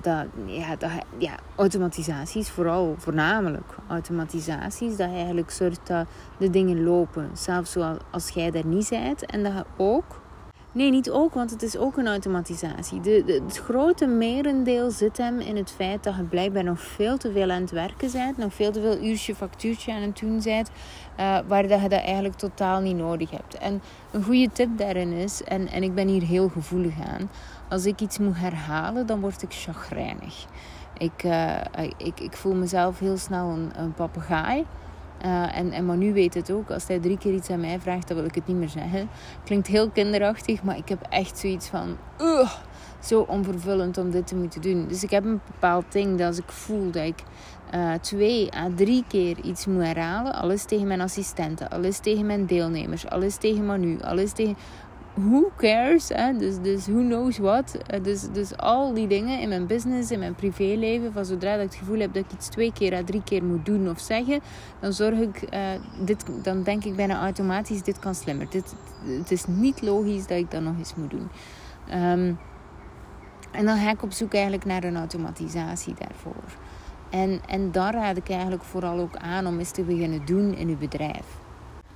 dat, 0.00 0.26
ja, 0.46 0.76
dat, 0.76 0.90
ja, 1.18 1.34
automatisaties, 1.56 2.50
vooral 2.50 2.94
voornamelijk 2.98 3.74
automatisaties, 3.88 4.96
dat 4.96 5.10
je 5.10 5.16
eigenlijk 5.16 5.50
zorgt 5.50 5.86
dat 5.86 6.06
de 6.38 6.50
dingen 6.50 6.84
lopen, 6.84 7.30
zelfs 7.32 7.76
als 8.10 8.28
jij 8.28 8.50
daar 8.50 8.66
niet 8.66 8.88
bent. 8.88 9.26
En 9.26 9.42
dat 9.42 9.64
ook 9.76 10.22
Nee, 10.74 10.90
niet 10.90 11.10
ook, 11.10 11.34
want 11.34 11.50
het 11.50 11.62
is 11.62 11.76
ook 11.76 11.96
een 11.96 12.06
automatisatie. 12.06 13.00
De, 13.00 13.40
het 13.44 13.56
grote 13.56 14.06
merendeel 14.06 14.90
zit 14.90 15.16
hem 15.16 15.40
in 15.40 15.56
het 15.56 15.70
feit 15.70 16.04
dat 16.04 16.16
je 16.16 16.22
blijkbaar 16.22 16.64
nog 16.64 16.80
veel 16.80 17.16
te 17.16 17.32
veel 17.32 17.50
aan 17.50 17.60
het 17.60 17.70
werken 17.70 18.12
bent, 18.12 18.36
nog 18.36 18.54
veel 18.54 18.72
te 18.72 18.80
veel 18.80 18.98
uurtje 18.98 19.34
factuurtje 19.34 19.92
aan 19.92 20.02
het 20.02 20.18
doen 20.18 20.40
bent, 20.42 20.70
uh, 21.20 21.38
waar 21.46 21.68
dat 21.68 21.80
je 21.80 21.88
dat 21.88 22.00
eigenlijk 22.00 22.34
totaal 22.34 22.80
niet 22.80 22.96
nodig 22.96 23.30
hebt. 23.30 23.54
En 23.58 23.82
een 24.10 24.22
goede 24.22 24.48
tip 24.52 24.78
daarin 24.78 25.12
is, 25.12 25.42
en, 25.44 25.68
en 25.68 25.82
ik 25.82 25.94
ben 25.94 26.08
hier 26.08 26.22
heel 26.22 26.48
gevoelig 26.48 26.94
aan, 27.06 27.30
als 27.68 27.86
ik 27.86 28.00
iets 28.00 28.18
moet 28.18 28.38
herhalen, 28.38 29.06
dan 29.06 29.20
word 29.20 29.42
ik 29.42 29.52
chagrijnig. 29.52 30.46
Ik, 30.98 31.24
uh, 31.24 31.60
ik, 31.96 32.20
ik 32.20 32.36
voel 32.36 32.54
mezelf 32.54 32.98
heel 32.98 33.16
snel 33.16 33.48
een, 33.48 33.70
een 33.76 33.92
papegaai. 33.92 34.64
Uh, 35.24 35.56
en, 35.56 35.72
en 35.72 35.84
Manu 35.84 36.12
weet 36.12 36.34
het 36.34 36.50
ook. 36.50 36.70
Als 36.70 36.86
hij 36.86 36.98
drie 36.98 37.18
keer 37.18 37.32
iets 37.32 37.50
aan 37.50 37.60
mij 37.60 37.80
vraagt, 37.80 38.08
dan 38.08 38.16
wil 38.16 38.26
ik 38.26 38.34
het 38.34 38.46
niet 38.46 38.56
meer 38.56 38.68
zeggen. 38.68 39.08
Klinkt 39.44 39.66
heel 39.66 39.90
kinderachtig, 39.90 40.62
maar 40.62 40.76
ik 40.76 40.88
heb 40.88 41.06
echt 41.10 41.38
zoiets 41.38 41.66
van... 41.66 41.96
Uh, 42.20 42.50
zo 43.00 43.20
onvervullend 43.20 43.98
om 43.98 44.10
dit 44.10 44.26
te 44.26 44.36
moeten 44.36 44.60
doen. 44.60 44.86
Dus 44.88 45.02
ik 45.02 45.10
heb 45.10 45.24
een 45.24 45.40
bepaald 45.46 45.92
ding 45.92 46.18
dat 46.18 46.26
als 46.26 46.38
ik 46.38 46.50
voel 46.50 46.90
dat 46.90 47.04
ik 47.04 47.22
uh, 47.74 47.92
twee 47.92 48.54
à 48.54 48.68
drie 48.74 49.04
keer 49.08 49.40
iets 49.40 49.66
moet 49.66 49.82
herhalen... 49.82 50.34
Alles 50.34 50.64
tegen 50.64 50.86
mijn 50.86 51.00
assistenten, 51.00 51.70
alles 51.70 51.98
tegen 51.98 52.26
mijn 52.26 52.46
deelnemers, 52.46 53.06
alles 53.06 53.36
tegen 53.36 53.66
Manu, 53.66 54.00
alles 54.00 54.32
tegen 54.32 54.56
who 55.14 55.50
cares? 55.56 56.06
Dus, 56.38 56.58
dus 56.62 56.86
who 56.86 57.00
knows 57.00 57.38
what? 57.38 57.76
Eh, 57.86 58.02
dus, 58.02 58.28
dus 58.32 58.56
al 58.56 58.94
die 58.94 59.06
dingen 59.06 59.40
in 59.40 59.48
mijn 59.48 59.66
business, 59.66 60.10
in 60.10 60.18
mijn 60.18 60.34
privéleven, 60.34 61.12
van 61.12 61.24
zodra 61.24 61.56
dat 61.56 61.64
ik 61.64 61.70
het 61.70 61.78
gevoel 61.78 61.98
heb 61.98 62.14
dat 62.14 62.24
ik 62.24 62.32
iets 62.32 62.48
twee 62.48 62.72
keer 62.72 62.94
à 62.94 63.04
drie 63.04 63.22
keer 63.22 63.44
moet 63.44 63.66
doen 63.66 63.90
of 63.90 64.00
zeggen, 64.00 64.40
dan 64.80 64.92
zorg 64.92 65.18
ik, 65.18 65.54
uh, 65.54 65.60
dit, 66.04 66.24
dan 66.42 66.62
denk 66.62 66.84
ik 66.84 66.96
bijna 66.96 67.20
automatisch, 67.20 67.82
dit 67.82 67.98
kan 67.98 68.14
slimmer. 68.14 68.50
Dit, 68.50 68.74
het 69.04 69.30
is 69.30 69.46
niet 69.46 69.82
logisch 69.82 70.26
dat 70.26 70.38
ik 70.38 70.50
dat 70.50 70.62
nog 70.62 70.78
eens 70.78 70.94
moet 70.94 71.10
doen. 71.10 71.28
Um, 71.92 72.38
en 73.50 73.64
dan 73.64 73.78
ga 73.78 73.90
ik 73.90 74.02
op 74.02 74.12
zoek 74.12 74.32
eigenlijk 74.32 74.64
naar 74.64 74.84
een 74.84 74.96
automatisatie 74.96 75.94
daarvoor. 75.98 76.44
En, 77.10 77.40
en 77.46 77.72
daar 77.72 77.94
raad 77.94 78.16
ik 78.16 78.28
eigenlijk 78.28 78.62
vooral 78.62 78.98
ook 78.98 79.16
aan 79.16 79.46
om 79.46 79.58
eens 79.58 79.70
te 79.70 79.82
beginnen 79.82 80.24
doen 80.24 80.54
in 80.54 80.68
uw 80.68 80.78
bedrijf. 80.78 81.26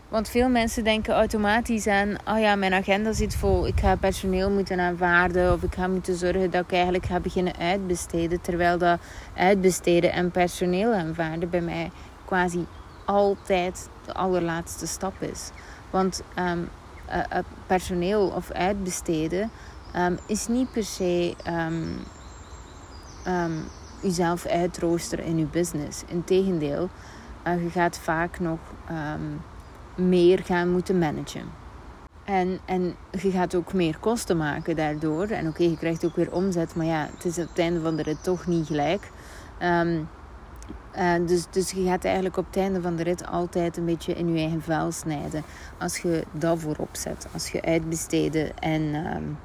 Want 0.09 0.29
veel 0.29 0.49
mensen 0.49 0.85
denken 0.85 1.15
automatisch 1.15 1.87
aan: 1.87 2.17
oh 2.25 2.39
ja, 2.39 2.55
mijn 2.55 2.73
agenda 2.73 3.13
zit 3.13 3.37
vol. 3.37 3.67
Ik 3.67 3.81
ga 3.81 3.97
personeel 3.97 4.51
moeten 4.51 4.81
aanvaarden. 4.81 5.53
Of 5.53 5.63
ik 5.63 5.75
ga 5.75 5.89
moeten 5.89 6.17
zorgen 6.17 6.51
dat 6.51 6.65
ik 6.65 6.73
eigenlijk 6.73 7.07
ga 7.07 7.21
beginnen 7.21 7.57
uitbesteden. 7.57 8.41
Terwijl 8.41 8.79
dat 8.79 9.01
uitbesteden 9.37 10.13
en 10.13 10.31
personeel 10.31 10.93
aanvaarden 10.93 11.51
bij 11.51 11.61
mij 11.61 11.91
quasi 12.25 12.67
altijd 13.05 13.89
de 14.05 14.15
allerlaatste 14.15 14.87
stap 14.87 15.23
is. 15.23 15.51
Want 15.91 16.23
um, 16.39 16.69
personeel 17.67 18.29
of 18.29 18.51
uitbesteden 18.51 19.51
um, 19.97 20.19
is 20.27 20.47
niet 20.47 20.73
per 20.73 20.85
se 20.85 21.35
um, 23.27 23.65
jezelf 24.03 24.47
uitroosteren 24.47 25.25
in 25.25 25.39
je 25.39 25.45
business. 25.45 26.03
Integendeel, 26.07 26.89
uh, 27.47 27.63
je 27.63 27.71
gaat 27.71 27.99
vaak 27.99 28.41
nog 28.41 28.59
meer 29.99 30.39
gaan 30.39 30.71
moeten 30.71 30.99
managen. 30.99 31.67
En, 32.25 32.59
en 32.65 32.95
je 33.11 33.31
gaat 33.31 33.55
ook 33.55 33.73
meer 33.73 33.99
kosten 33.99 34.37
maken 34.37 34.77
daardoor. 34.77 35.27
En 35.27 35.49
oké, 35.49 35.63
je 35.63 35.77
krijgt 35.77 36.05
ook 36.05 36.17
weer 36.17 36.33
omzet, 36.33 36.75
maar 36.75 36.87
ja, 36.87 37.09
het 37.15 37.25
is 37.25 37.39
op 37.39 37.49
het 37.49 37.59
einde 37.59 37.81
van 37.81 37.97
de 37.97 38.03
rit 38.03 38.23
toch 38.23 38.47
niet 38.47 38.67
gelijk. 38.67 39.11
Um, 39.63 40.09
uh, 40.99 41.27
dus, 41.27 41.47
dus 41.51 41.71
je 41.71 41.85
gaat 41.85 42.05
eigenlijk 42.05 42.37
op 42.37 42.47
het 42.47 42.57
einde 42.57 42.81
van 42.81 42.97
de 42.97 43.03
rit 43.03 43.27
altijd 43.27 43.77
een 43.77 43.85
beetje 43.85 44.13
in 44.13 44.33
je 44.33 44.39
eigen 44.39 44.63
vuil 44.63 44.93
snijden. 44.93 45.43
Als 45.79 45.99
je 45.99 46.25
dat 46.33 46.59
voorop 46.59 46.97
zet. 46.97 47.27
Als 47.33 47.51
je 47.51 47.63
uitbesteden 47.63 48.59
en 48.59 48.83
um, 48.83 49.39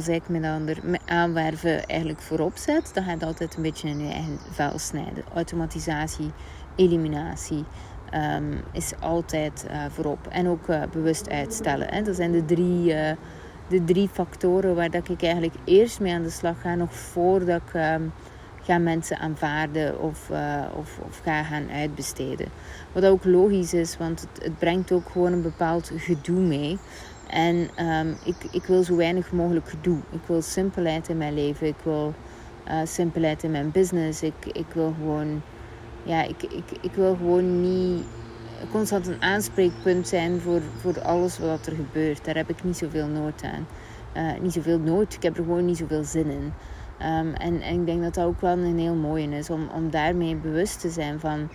zei 0.00 0.16
ik 0.16 0.28
met 0.28 0.44
ander, 0.44 0.78
met 0.82 1.00
aanwerven 1.06 1.86
eigenlijk 1.86 2.20
voorop 2.20 2.56
zet, 2.56 2.90
dan 2.94 3.04
gaat 3.04 3.20
je 3.20 3.26
altijd 3.26 3.56
een 3.56 3.62
beetje 3.62 3.88
in 3.88 4.06
je 4.06 4.12
eigen 4.12 4.38
vuil 4.50 4.78
snijden. 4.78 5.24
Automatisatie, 5.34 6.30
eliminatie. 6.76 7.64
Um, 8.14 8.60
is 8.72 8.92
altijd 9.00 9.66
uh, 9.70 9.84
voorop. 9.88 10.26
En 10.30 10.48
ook 10.48 10.68
uh, 10.68 10.82
bewust 10.92 11.30
uitstellen. 11.30 11.88
Hè. 11.88 12.02
Dat 12.02 12.16
zijn 12.16 12.32
de 12.32 12.44
drie, 12.44 12.94
uh, 12.94 13.10
de 13.68 13.84
drie 13.84 14.08
factoren 14.08 14.74
waar 14.74 14.90
dat 14.90 15.08
ik 15.08 15.22
eigenlijk 15.22 15.54
eerst 15.64 16.00
mee 16.00 16.14
aan 16.14 16.22
de 16.22 16.30
slag 16.30 16.60
ga. 16.60 16.74
Nog 16.74 16.94
voordat 16.94 17.60
ik 17.66 17.74
um, 17.74 18.12
ga 18.62 18.78
mensen 18.78 19.18
aanvaarden 19.18 20.00
of, 20.00 20.30
of, 20.76 20.98
of, 21.06 21.20
ga 21.22 21.42
gaan 21.42 21.70
uitbesteden. 21.70 22.46
Wat 22.92 23.04
ook 23.04 23.24
logisch 23.24 23.74
is, 23.74 23.96
want 23.96 24.20
het, 24.20 24.44
het 24.44 24.58
brengt 24.58 24.92
ook 24.92 25.08
gewoon 25.10 25.32
een 25.32 25.42
bepaald 25.42 25.92
gedoe 25.96 26.40
mee. 26.40 26.78
En 27.26 27.70
um, 27.86 28.16
ik, 28.24 28.36
ik 28.50 28.64
wil 28.64 28.82
zo 28.82 28.96
weinig 28.96 29.32
mogelijk 29.32 29.68
gedoe. 29.68 29.98
Ik 30.10 30.20
wil 30.26 30.42
simpelheid 30.42 31.08
in 31.08 31.16
mijn 31.16 31.34
leven. 31.34 31.66
Ik 31.66 31.78
wil 31.82 32.14
simpelheid 32.84 33.42
in 33.42 33.50
mijn 33.50 33.70
business. 33.70 34.22
Ik, 34.22 34.46
ik 34.52 34.66
wil 34.72 34.94
gewoon 34.98 35.42
ja, 36.04 36.22
ik, 36.22 36.42
ik, 36.42 36.64
ik 36.80 36.92
wil 36.94 37.16
gewoon 37.16 37.60
niet 37.60 38.04
constant 38.70 39.06
een 39.06 39.22
aanspreekpunt 39.22 40.08
zijn 40.08 40.40
voor, 40.40 40.60
voor 40.80 41.00
alles 41.02 41.38
wat 41.38 41.66
er 41.66 41.74
gebeurt. 41.74 42.24
Daar 42.24 42.36
heb 42.36 42.48
ik 42.48 42.64
niet 42.64 42.76
zoveel 42.76 43.06
nood 43.06 43.42
aan. 43.44 43.66
Uh, 44.16 44.40
niet 44.40 44.52
zoveel 44.52 44.78
nood, 44.78 45.14
ik 45.14 45.22
heb 45.22 45.36
er 45.36 45.44
gewoon 45.44 45.64
niet 45.64 45.76
zoveel 45.76 46.04
zin 46.04 46.30
in. 46.30 46.52
Um, 46.98 47.34
en, 47.34 47.60
en 47.60 47.80
ik 47.80 47.86
denk 47.86 48.02
dat 48.02 48.14
dat 48.14 48.24
ook 48.24 48.40
wel 48.40 48.58
een 48.58 48.78
heel 48.78 48.94
mooie 48.94 49.28
is 49.28 49.50
om, 49.50 49.68
om 49.74 49.90
daarmee 49.90 50.36
bewust 50.36 50.80
te 50.80 50.90
zijn 50.90 51.20
van 51.20 51.48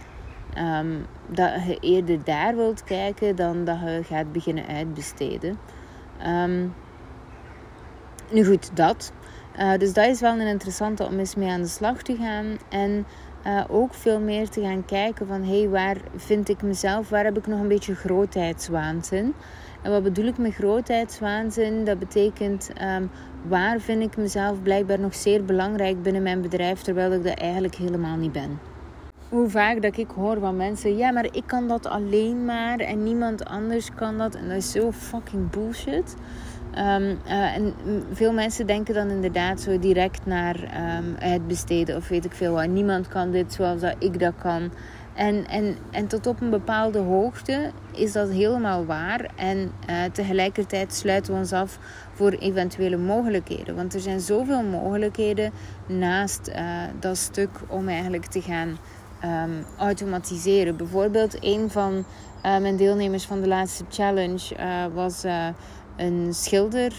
um, 0.58 1.06
dat 1.28 1.52
je 1.68 1.78
eerder 1.80 2.24
daar 2.24 2.56
wilt 2.56 2.84
kijken 2.84 3.36
dan 3.36 3.66
dat 3.66 3.80
je 3.80 4.02
gaat 4.04 4.32
beginnen 4.32 4.68
uitbesteden. 4.68 5.58
Um, 6.28 6.74
nu 8.32 8.46
goed, 8.46 8.76
dat. 8.76 9.12
Uh, 9.60 9.78
dus 9.78 9.94
dat 9.94 10.06
is 10.06 10.20
wel 10.20 10.40
een 10.40 10.48
interessante 10.48 11.06
om 11.06 11.20
eens 11.20 11.36
mee 11.36 11.50
aan 11.50 11.62
de 11.62 11.68
slag 11.68 12.02
te 12.02 12.16
gaan. 12.16 12.46
En 12.70 13.06
uh, 13.48 13.64
ook 13.68 13.94
veel 13.94 14.20
meer 14.20 14.50
te 14.50 14.62
gaan 14.62 14.86
kijken 14.86 15.28
van 15.28 15.44
hé, 15.44 15.60
hey, 15.60 15.70
waar 15.70 15.98
vind 16.16 16.50
ik 16.50 16.62
mezelf? 16.62 17.10
Waar 17.10 17.24
heb 17.24 17.38
ik 17.38 17.48
nog 17.48 17.60
een 17.60 17.68
beetje 17.68 17.96
grootheidswaanzin? 17.96 19.34
En 19.82 19.92
wat 19.92 20.04
bedoel 20.04 20.26
ik 20.26 20.38
met 20.38 20.54
grootheidswaanzin? 20.54 21.86
Dat 21.86 22.00
betekent 22.00 22.70
um, 22.82 23.10
waar 23.48 23.80
vind 23.80 24.02
ik 24.02 24.18
mezelf 24.18 24.62
blijkbaar 24.64 25.00
nog 25.00 25.16
zeer 25.16 25.46
belangrijk 25.46 26.04
binnen 26.04 26.24
mijn 26.24 26.42
bedrijf, 26.42 26.82
terwijl 26.82 27.12
ik 27.12 27.24
dat 27.24 27.38
eigenlijk 27.38 27.76
helemaal 27.76 28.18
niet 28.18 28.32
ben. 28.32 28.60
Hoe 29.30 29.50
vaak 29.50 29.82
dat 29.82 29.98
ik 29.98 30.10
hoor 30.16 30.40
van 30.40 30.58
mensen, 30.58 30.98
ja, 30.98 31.12
maar 31.12 31.26
ik 31.32 31.44
kan 31.46 31.68
dat 31.68 31.86
alleen 31.86 32.46
maar 32.46 32.80
en 32.80 33.04
niemand 33.04 33.46
anders 33.46 33.90
kan 33.96 34.18
dat. 34.18 34.36
En 34.36 34.48
dat 34.48 34.58
is 34.58 34.72
zo 34.72 34.92
fucking 34.92 35.50
bullshit. 35.50 36.16
Um, 36.78 37.20
uh, 37.26 37.56
en 37.56 37.74
veel 38.12 38.34
mensen 38.34 38.68
denken 38.68 38.94
dan 38.94 39.10
inderdaad 39.10 39.62
zo 39.62 39.80
direct 39.80 40.26
naar 40.26 40.56
um, 40.56 41.16
uitbesteden 41.20 41.96
of 41.96 42.08
weet 42.08 42.26
ik 42.26 42.34
veel 42.34 42.54
wat. 42.54 42.68
Niemand 42.68 43.08
kan 43.08 43.32
dit 43.32 43.54
zoals 43.54 43.82
dat 43.82 43.96
ik 44.00 44.20
dat 44.20 44.34
kan. 44.42 44.72
En, 45.14 45.48
en, 45.48 45.76
en 45.92 46.08
tot 46.08 46.28
op 46.28 46.42
een 46.42 46.50
bepaalde 46.50 47.00
hoogte 47.00 47.72
is 47.92 48.12
dat 48.12 48.30
helemaal 48.30 48.86
waar. 48.86 49.30
En 49.36 49.58
uh, 49.90 49.96
tegelijkertijd 50.12 50.94
sluiten 50.94 51.34
we 51.34 51.40
ons 51.40 51.54
af 51.54 51.80
voor 52.14 52.32
eventuele 52.32 52.98
mogelijkheden. 52.98 53.76
Want 53.76 53.94
er 53.94 54.00
zijn 54.00 54.20
zoveel 54.20 54.64
mogelijkheden 54.64 55.52
naast 55.86 56.48
uh, 56.48 56.56
dat 57.00 57.18
stuk 57.18 57.50
om 57.68 57.88
eigenlijk 57.88 58.26
te 58.26 58.42
gaan 58.42 58.78
um, 59.26 59.66
automatiseren. 59.78 60.78
Bijvoorbeeld, 60.78 61.38
een 61.40 61.70
van 61.70 62.06
mijn 62.42 62.76
deelnemers 62.76 63.26
van 63.26 63.42
de 63.42 63.48
laatste 63.48 63.84
challenge 63.90 64.56
was 64.94 65.26
een 66.00 66.34
schilder, 66.34 66.94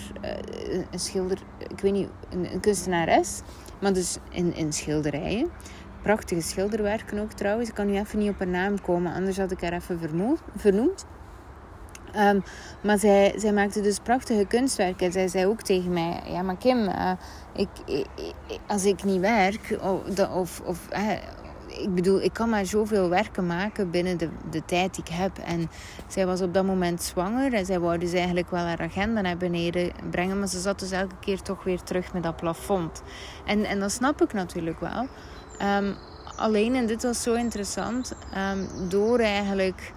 een 0.91 0.99
schilder, 0.99 1.39
ik 1.69 1.81
weet 1.81 1.93
niet, 1.93 2.09
een, 2.31 2.53
een 2.53 2.61
kunstenares, 2.61 3.41
maar 3.81 3.93
dus 3.93 4.17
in, 4.31 4.55
in 4.55 4.73
schilderijen 4.73 5.51
prachtige 6.03 6.41
schilderwerken 6.41 7.19
ook 7.19 7.33
trouwens. 7.33 7.69
Ik 7.69 7.75
kan 7.75 7.87
nu 7.87 7.99
even 7.99 8.19
niet 8.19 8.31
op 8.31 8.39
haar 8.39 8.49
naam 8.49 8.81
komen, 8.81 9.13
anders 9.13 9.37
had 9.37 9.51
ik 9.51 9.61
haar 9.61 9.73
even 9.73 10.01
vernoemd. 10.57 11.05
Um, 12.17 12.43
maar 12.83 12.99
zij, 12.99 13.33
zij 13.37 13.53
maakte 13.53 13.81
dus 13.81 13.99
prachtige 13.99 14.45
kunstwerken. 14.45 15.07
En 15.07 15.13
zij 15.13 15.29
zei 15.29 15.47
ook 15.47 15.63
tegen 15.63 15.93
mij: 15.93 16.23
Ja, 16.27 16.43
maar 16.43 16.57
Kim, 16.57 16.79
uh, 16.79 17.13
ik, 17.55 17.69
als 18.67 18.85
ik 18.85 19.05
niet 19.05 19.21
werk, 19.21 19.79
of, 20.35 20.61
of 20.61 20.89
ik 21.79 21.95
bedoel, 21.95 22.23
ik 22.23 22.33
kan 22.33 22.49
maar 22.49 22.67
zoveel 22.67 23.09
werken 23.09 23.47
maken 23.47 23.91
binnen 23.91 24.19
de, 24.19 24.29
de 24.51 24.65
tijd 24.65 24.95
die 24.95 25.05
ik 25.05 25.11
heb. 25.11 25.39
En 25.39 25.71
zij 26.07 26.27
was 26.27 26.41
op 26.41 26.55
dat 26.55 26.65
moment 26.65 27.03
zwanger 27.03 27.53
en 27.53 27.67
zij 27.67 27.81
wou 27.81 27.99
dus 27.99 28.13
eigenlijk 28.13 28.51
wel 28.51 28.65
haar 28.65 28.81
agenda 28.81 29.21
naar 29.21 29.37
beneden 29.37 29.93
brengen. 30.11 30.39
Maar 30.39 30.49
ze 30.49 30.61
zat 30.61 30.81
dus 30.81 30.91
elke 30.91 31.15
keer 31.21 31.43
toch 31.43 31.65
weer 31.65 31.83
terug 31.83 32.13
met 32.13 32.23
dat 32.23 32.37
plafond. 32.37 33.03
En, 33.47 33.65
en 33.65 33.81
dat 33.81 33.93
snap 33.93 34.23
ik 34.23 34.33
natuurlijk 34.33 34.81
wel. 34.81 35.07
Um, 35.79 35.95
alleen, 36.37 36.75
en 36.75 36.87
dit 36.87 37.03
was 37.03 37.23
zo 37.23 37.35
interessant, 37.35 38.13
um, 38.53 38.89
door 38.89 39.19
eigenlijk 39.19 39.93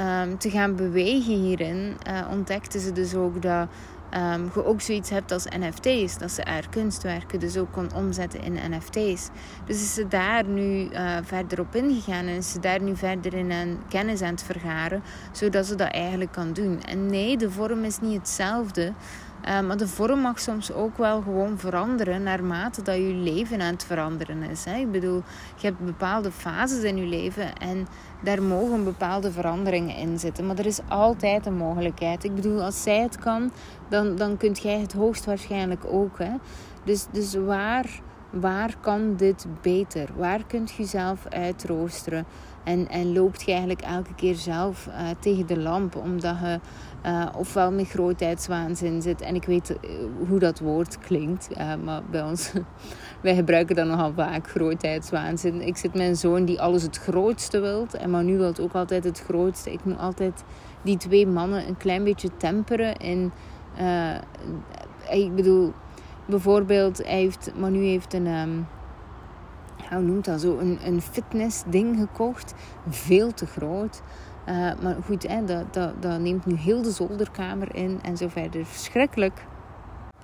um, 0.00 0.38
te 0.38 0.50
gaan 0.50 0.76
bewegen 0.76 1.34
hierin, 1.34 1.96
uh, 2.10 2.20
ontdekte 2.30 2.80
ze 2.80 2.92
dus 2.92 3.14
ook 3.14 3.42
dat 3.42 3.68
um, 4.16 4.50
je 4.54 4.64
ook 4.64 4.80
zoiets 4.80 5.10
hebt 5.10 5.32
als 5.32 5.44
NFT's. 5.44 6.18
Dat 6.18 6.30
ze 6.30 6.42
haar 6.44 6.68
kunstwerken 6.70 7.40
dus 7.40 7.56
ook 7.56 7.72
kon 7.72 7.94
omzetten 7.94 8.42
in 8.42 8.58
NFT's. 8.70 9.28
Dus 9.64 9.82
is 9.82 9.94
ze 9.94 10.08
daar 10.08 10.44
nu 10.44 10.88
uh, 10.90 11.16
verder 11.22 11.60
op 11.60 11.74
ingegaan 11.74 12.26
en 12.26 12.36
is 12.36 12.52
ze 12.52 12.60
daar 12.60 12.82
nu 12.82 12.96
verder 12.96 13.34
in 13.34 13.50
een 13.50 13.78
kennis 13.88 14.22
aan 14.22 14.30
het 14.30 14.42
vergaren, 14.42 15.02
zodat 15.32 15.66
ze 15.66 15.74
dat 15.74 15.90
eigenlijk 15.90 16.32
kan 16.32 16.52
doen. 16.52 16.82
En 16.82 17.06
nee, 17.06 17.36
de 17.36 17.50
vorm 17.50 17.84
is 17.84 18.00
niet 18.00 18.18
hetzelfde. 18.18 18.92
Uh, 19.46 19.60
maar 19.60 19.76
de 19.76 19.88
vorm 19.88 20.20
mag 20.20 20.40
soms 20.40 20.72
ook 20.72 20.98
wel 20.98 21.22
gewoon 21.22 21.58
veranderen 21.58 22.22
naarmate 22.22 22.82
dat 22.82 22.96
je 22.96 23.02
leven 23.02 23.60
aan 23.60 23.72
het 23.72 23.84
veranderen 23.84 24.42
is. 24.42 24.64
Hè? 24.64 24.76
Ik 24.76 24.90
bedoel, 24.90 25.22
je 25.56 25.66
hebt 25.66 25.78
bepaalde 25.78 26.30
fases 26.30 26.82
in 26.82 26.96
je 26.96 27.06
leven 27.06 27.56
en 27.56 27.86
daar 28.22 28.42
mogen 28.42 28.84
bepaalde 28.84 29.32
veranderingen 29.32 29.96
in 29.96 30.18
zitten. 30.18 30.46
Maar 30.46 30.58
er 30.58 30.66
is 30.66 30.80
altijd 30.88 31.46
een 31.46 31.56
mogelijkheid. 31.56 32.24
Ik 32.24 32.34
bedoel, 32.34 32.62
als 32.62 32.82
zij 32.82 33.00
het 33.00 33.18
kan, 33.18 33.50
dan, 33.88 34.16
dan 34.16 34.36
kunt 34.36 34.58
jij 34.58 34.78
het 34.78 34.92
hoogstwaarschijnlijk 34.92 35.84
ook. 35.84 36.18
Hè? 36.18 36.30
Dus, 36.84 37.06
dus 37.12 37.34
waar, 37.34 38.00
waar 38.30 38.74
kan 38.80 39.16
dit 39.16 39.46
beter? 39.62 40.08
Waar 40.16 40.46
kunt 40.46 40.70
je 40.70 40.84
zelf 40.84 41.26
uitroosteren? 41.28 42.26
En, 42.68 42.88
en 42.88 43.12
loopt 43.12 43.42
je 43.42 43.50
eigenlijk 43.50 43.80
elke 43.80 44.14
keer 44.14 44.34
zelf 44.34 44.86
uh, 44.86 44.94
tegen 45.18 45.46
de 45.46 45.58
lamp, 45.58 45.96
omdat 45.96 46.36
je 46.40 46.60
uh, 47.06 47.26
ofwel 47.36 47.72
met 47.72 47.88
grootheidswaanzin 47.88 49.02
zit. 49.02 49.20
En 49.20 49.34
ik 49.34 49.44
weet 49.44 49.70
uh, 49.70 49.90
hoe 50.28 50.38
dat 50.38 50.58
woord 50.58 50.98
klinkt, 50.98 51.48
maar 51.84 52.02
bij 52.10 52.22
ons, 52.22 52.52
wij 53.22 53.34
gebruiken 53.34 53.76
dat 53.76 53.86
nogal 53.86 54.12
vaak, 54.12 54.48
grootheidswaanzin. 54.48 55.66
Ik 55.66 55.76
zit 55.76 55.94
met 55.94 56.06
een 56.06 56.16
zoon 56.16 56.44
die 56.44 56.60
alles 56.60 56.82
het 56.82 56.98
grootste 56.98 57.60
wilt, 57.60 57.94
en 57.94 58.10
maar 58.10 58.24
nu 58.24 58.38
wil 58.38 58.52
ook 58.60 58.74
altijd 58.74 59.04
het 59.04 59.20
grootste. 59.20 59.72
Ik 59.72 59.84
moet 59.84 59.98
altijd 59.98 60.44
die 60.82 60.96
twee 60.96 61.26
mannen 61.26 61.68
een 61.68 61.76
klein 61.76 62.04
beetje 62.04 62.36
temperen 62.36 62.96
in... 62.96 63.32
ik 65.10 65.34
bedoel, 65.34 65.72
bijvoorbeeld, 66.26 66.98
hij 66.98 67.18
heeft, 67.18 67.52
Manu 67.56 67.84
heeft 67.84 68.14
een... 68.14 68.26
Um, 68.26 68.66
hoe 69.90 70.02
noemt 70.02 70.24
dat 70.24 70.40
zo, 70.40 70.58
een, 70.58 70.78
een 70.84 71.00
fitness 71.00 71.62
ding 71.66 71.98
gekocht. 71.98 72.54
Veel 72.88 73.34
te 73.34 73.46
groot. 73.46 74.02
Uh, 74.48 74.54
maar 74.82 74.96
goed, 75.04 75.28
hè, 75.28 75.44
dat, 75.44 75.74
dat, 75.74 76.02
dat 76.02 76.20
neemt 76.20 76.46
nu 76.46 76.54
heel 76.54 76.82
de 76.82 76.90
zolderkamer 76.90 77.74
in 77.74 77.98
en 78.02 78.16
zo 78.16 78.28
verder. 78.28 78.66
Verschrikkelijk. 78.66 79.46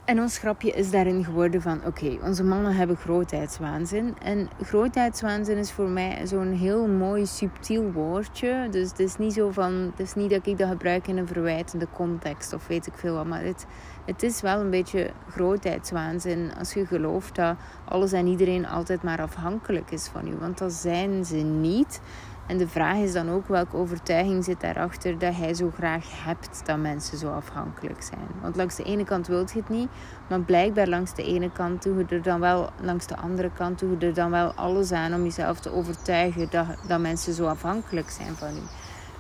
En 0.05 0.21
ons 0.21 0.39
grapje 0.39 0.71
is 0.71 0.91
daarin 0.91 1.25
geworden 1.25 1.63
van... 1.63 1.81
Oké, 1.87 2.19
onze 2.23 2.45
mannen 2.45 2.75
hebben 2.75 2.97
grootheidswaanzin. 2.97 4.17
En 4.23 4.49
grootheidswaanzin 4.63 5.57
is 5.57 5.73
voor 5.73 5.89
mij 5.89 6.27
zo'n 6.27 6.53
heel 6.53 6.89
mooi 6.89 7.27
subtiel 7.27 7.93
woordje. 7.93 8.69
Dus 8.71 8.89
het 8.89 8.99
is 8.99 9.17
niet 9.17 9.33
zo 9.33 9.51
van... 9.51 9.73
Het 9.73 10.01
is 10.01 10.15
niet 10.15 10.31
dat 10.31 10.47
ik 10.47 10.59
dat 10.59 10.69
gebruik 10.69 11.07
in 11.07 11.17
een 11.17 11.27
verwijtende 11.27 11.87
context 11.93 12.53
of 12.53 12.67
weet 12.67 12.87
ik 12.87 12.93
veel 12.97 13.15
wat. 13.15 13.27
Maar 13.27 13.45
het, 13.45 13.67
het 14.07 14.23
is 14.23 14.41
wel 14.41 14.61
een 14.61 14.71
beetje 14.71 15.11
grootheidswaanzin 15.29 16.53
als 16.59 16.73
je 16.73 16.87
gelooft 16.87 17.35
dat 17.35 17.57
alles 17.85 18.13
en 18.13 18.27
iedereen 18.27 18.67
altijd 18.67 19.03
maar 19.03 19.21
afhankelijk 19.21 19.91
is 19.91 20.07
van 20.07 20.27
je. 20.27 20.39
Want 20.39 20.59
dat 20.59 20.73
zijn 20.73 21.25
ze 21.25 21.37
niet. 21.37 22.01
En 22.47 22.57
de 22.57 22.69
vraag 22.69 22.97
is 22.97 23.13
dan 23.13 23.31
ook 23.31 23.49
welke 23.49 23.77
overtuiging 23.77 24.45
zit 24.45 24.61
daarachter 24.61 25.19
dat 25.19 25.35
hij 25.35 25.55
zo 25.55 25.71
graag 25.77 26.25
hebt 26.25 26.67
dat 26.67 26.79
mensen 26.79 27.19
zo 27.19 27.31
afhankelijk 27.31 28.03
zijn. 28.03 28.29
Want 28.43 28.57
langs 28.57 28.77
de 28.77 28.83
ene 28.83 29.05
kant 29.05 29.27
wilt 29.27 29.53
je 29.53 29.59
het 29.59 29.69
niet, 29.69 29.89
maar 30.29 30.41
blijkbaar 30.41 30.89
langs 30.89 31.15
de 31.15 31.25
ene 31.25 31.53
kant 31.53 31.83
doe 31.83 32.05
er 32.09 32.23
dan 32.23 32.41
wel, 32.41 32.71
langs 32.81 33.07
de 33.07 33.17
andere 33.17 33.51
kant 33.57 33.79
doe 33.79 33.91
je 33.91 34.07
er 34.07 34.15
dan 34.15 34.31
wel 34.31 34.53
alles 34.53 34.93
aan 34.93 35.15
om 35.15 35.23
jezelf 35.23 35.61
te 35.61 35.73
overtuigen 35.73 36.47
dat, 36.51 36.67
dat 36.87 37.01
mensen 37.01 37.33
zo 37.33 37.47
afhankelijk 37.47 38.11
zijn 38.11 38.35
van 38.35 38.55
je. 38.55 38.63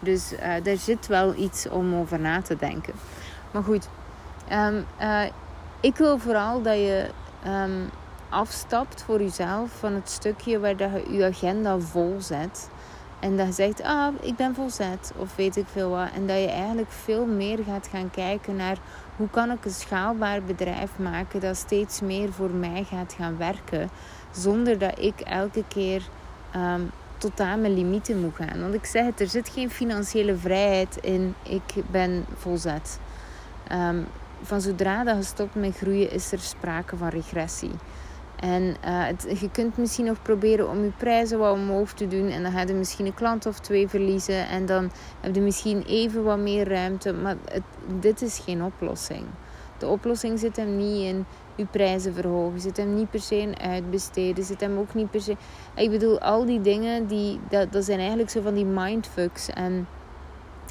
Dus 0.00 0.32
uh, 0.32 0.40
daar 0.62 0.76
zit 0.76 1.06
wel 1.06 1.34
iets 1.34 1.68
om 1.68 1.94
over 1.94 2.20
na 2.20 2.42
te 2.42 2.56
denken. 2.56 2.94
Maar 3.50 3.62
goed, 3.62 3.88
um, 4.52 4.84
uh, 5.00 5.22
ik 5.80 5.96
wil 5.96 6.18
vooral 6.18 6.62
dat 6.62 6.74
je 6.74 7.10
um, 7.46 7.90
afstapt 8.28 9.02
voor 9.02 9.20
jezelf 9.20 9.70
van 9.78 9.92
het 9.92 10.10
stukje 10.10 10.58
waar 10.58 10.76
dat 10.76 10.90
je 10.92 11.12
je 11.12 11.24
agenda 11.24 11.78
vol 11.78 12.16
zet. 12.18 12.68
En 13.24 13.36
dat 13.36 13.46
je 13.46 13.52
zegt, 13.52 13.82
ah, 13.82 14.14
ik 14.20 14.36
ben 14.36 14.54
volzet 14.54 15.12
of 15.16 15.36
weet 15.36 15.56
ik 15.56 15.66
veel 15.72 15.90
wat. 15.90 16.08
En 16.14 16.26
dat 16.26 16.36
je 16.36 16.48
eigenlijk 16.48 16.90
veel 16.90 17.26
meer 17.26 17.58
gaat 17.66 17.88
gaan 17.90 18.10
kijken 18.10 18.56
naar 18.56 18.76
hoe 19.16 19.28
kan 19.30 19.50
ik 19.50 19.64
een 19.64 19.70
schaalbaar 19.70 20.42
bedrijf 20.42 20.90
maken 20.98 21.40
dat 21.40 21.56
steeds 21.56 22.00
meer 22.00 22.32
voor 22.32 22.50
mij 22.50 22.84
gaat 22.84 23.12
gaan 23.12 23.36
werken. 23.36 23.90
Zonder 24.30 24.78
dat 24.78 24.98
ik 24.98 25.20
elke 25.20 25.64
keer 25.68 26.02
um, 26.56 26.90
tot 27.18 27.40
aan 27.40 27.60
mijn 27.60 27.74
limieten 27.74 28.20
moet 28.20 28.36
gaan. 28.36 28.60
Want 28.60 28.74
ik 28.74 28.84
zeg 28.84 29.04
het, 29.04 29.20
er 29.20 29.28
zit 29.28 29.48
geen 29.48 29.70
financiële 29.70 30.36
vrijheid 30.36 30.96
in 30.96 31.34
ik 31.42 31.74
ben 31.90 32.24
volzet. 32.36 32.98
Um, 33.72 34.06
van 34.42 34.60
zodra 34.60 35.04
dat 35.04 35.16
je 35.16 35.22
stopt 35.22 35.54
met 35.54 35.76
groeien 35.76 36.10
is 36.10 36.32
er 36.32 36.40
sprake 36.40 36.96
van 36.96 37.08
regressie. 37.08 37.72
En 38.44 38.76
uh, 38.84 39.40
je 39.40 39.50
kunt 39.50 39.76
misschien 39.76 40.04
nog 40.04 40.22
proberen 40.22 40.68
om 40.68 40.84
je 40.84 40.90
prijzen 40.96 41.38
wat 41.38 41.52
omhoog 41.52 41.92
te 41.92 42.08
doen. 42.08 42.28
En 42.28 42.42
dan 42.42 42.52
ga 42.52 42.60
je 42.60 42.74
misschien 42.74 43.06
een 43.06 43.14
klant 43.14 43.46
of 43.46 43.58
twee 43.58 43.88
verliezen. 43.88 44.48
En 44.48 44.66
dan 44.66 44.90
heb 45.20 45.34
je 45.34 45.40
misschien 45.40 45.82
even 45.82 46.24
wat 46.24 46.38
meer 46.38 46.68
ruimte. 46.68 47.12
Maar 47.12 47.36
dit 48.00 48.22
is 48.22 48.38
geen 48.38 48.62
oplossing. 48.62 49.24
De 49.78 49.88
oplossing 49.88 50.38
zit 50.38 50.56
hem 50.56 50.76
niet 50.76 51.02
in 51.02 51.26
je 51.54 51.66
prijzen 51.66 52.14
verhogen. 52.14 52.60
Zit 52.60 52.76
hem 52.76 52.94
niet 52.94 53.10
per 53.10 53.20
se 53.20 53.38
in 53.38 53.58
uitbesteden. 53.60 54.44
Zit 54.44 54.60
hem 54.60 54.78
ook 54.78 54.94
niet 54.94 55.10
per 55.10 55.20
se... 55.20 55.36
Ik 55.74 55.90
bedoel, 55.90 56.20
al 56.20 56.44
die 56.44 56.60
dingen, 56.60 57.06
die, 57.06 57.40
dat, 57.48 57.72
dat 57.72 57.84
zijn 57.84 57.98
eigenlijk 57.98 58.30
zo 58.30 58.40
van 58.40 58.54
die 58.54 58.64
mindfucks. 58.64 59.48
En 59.48 59.86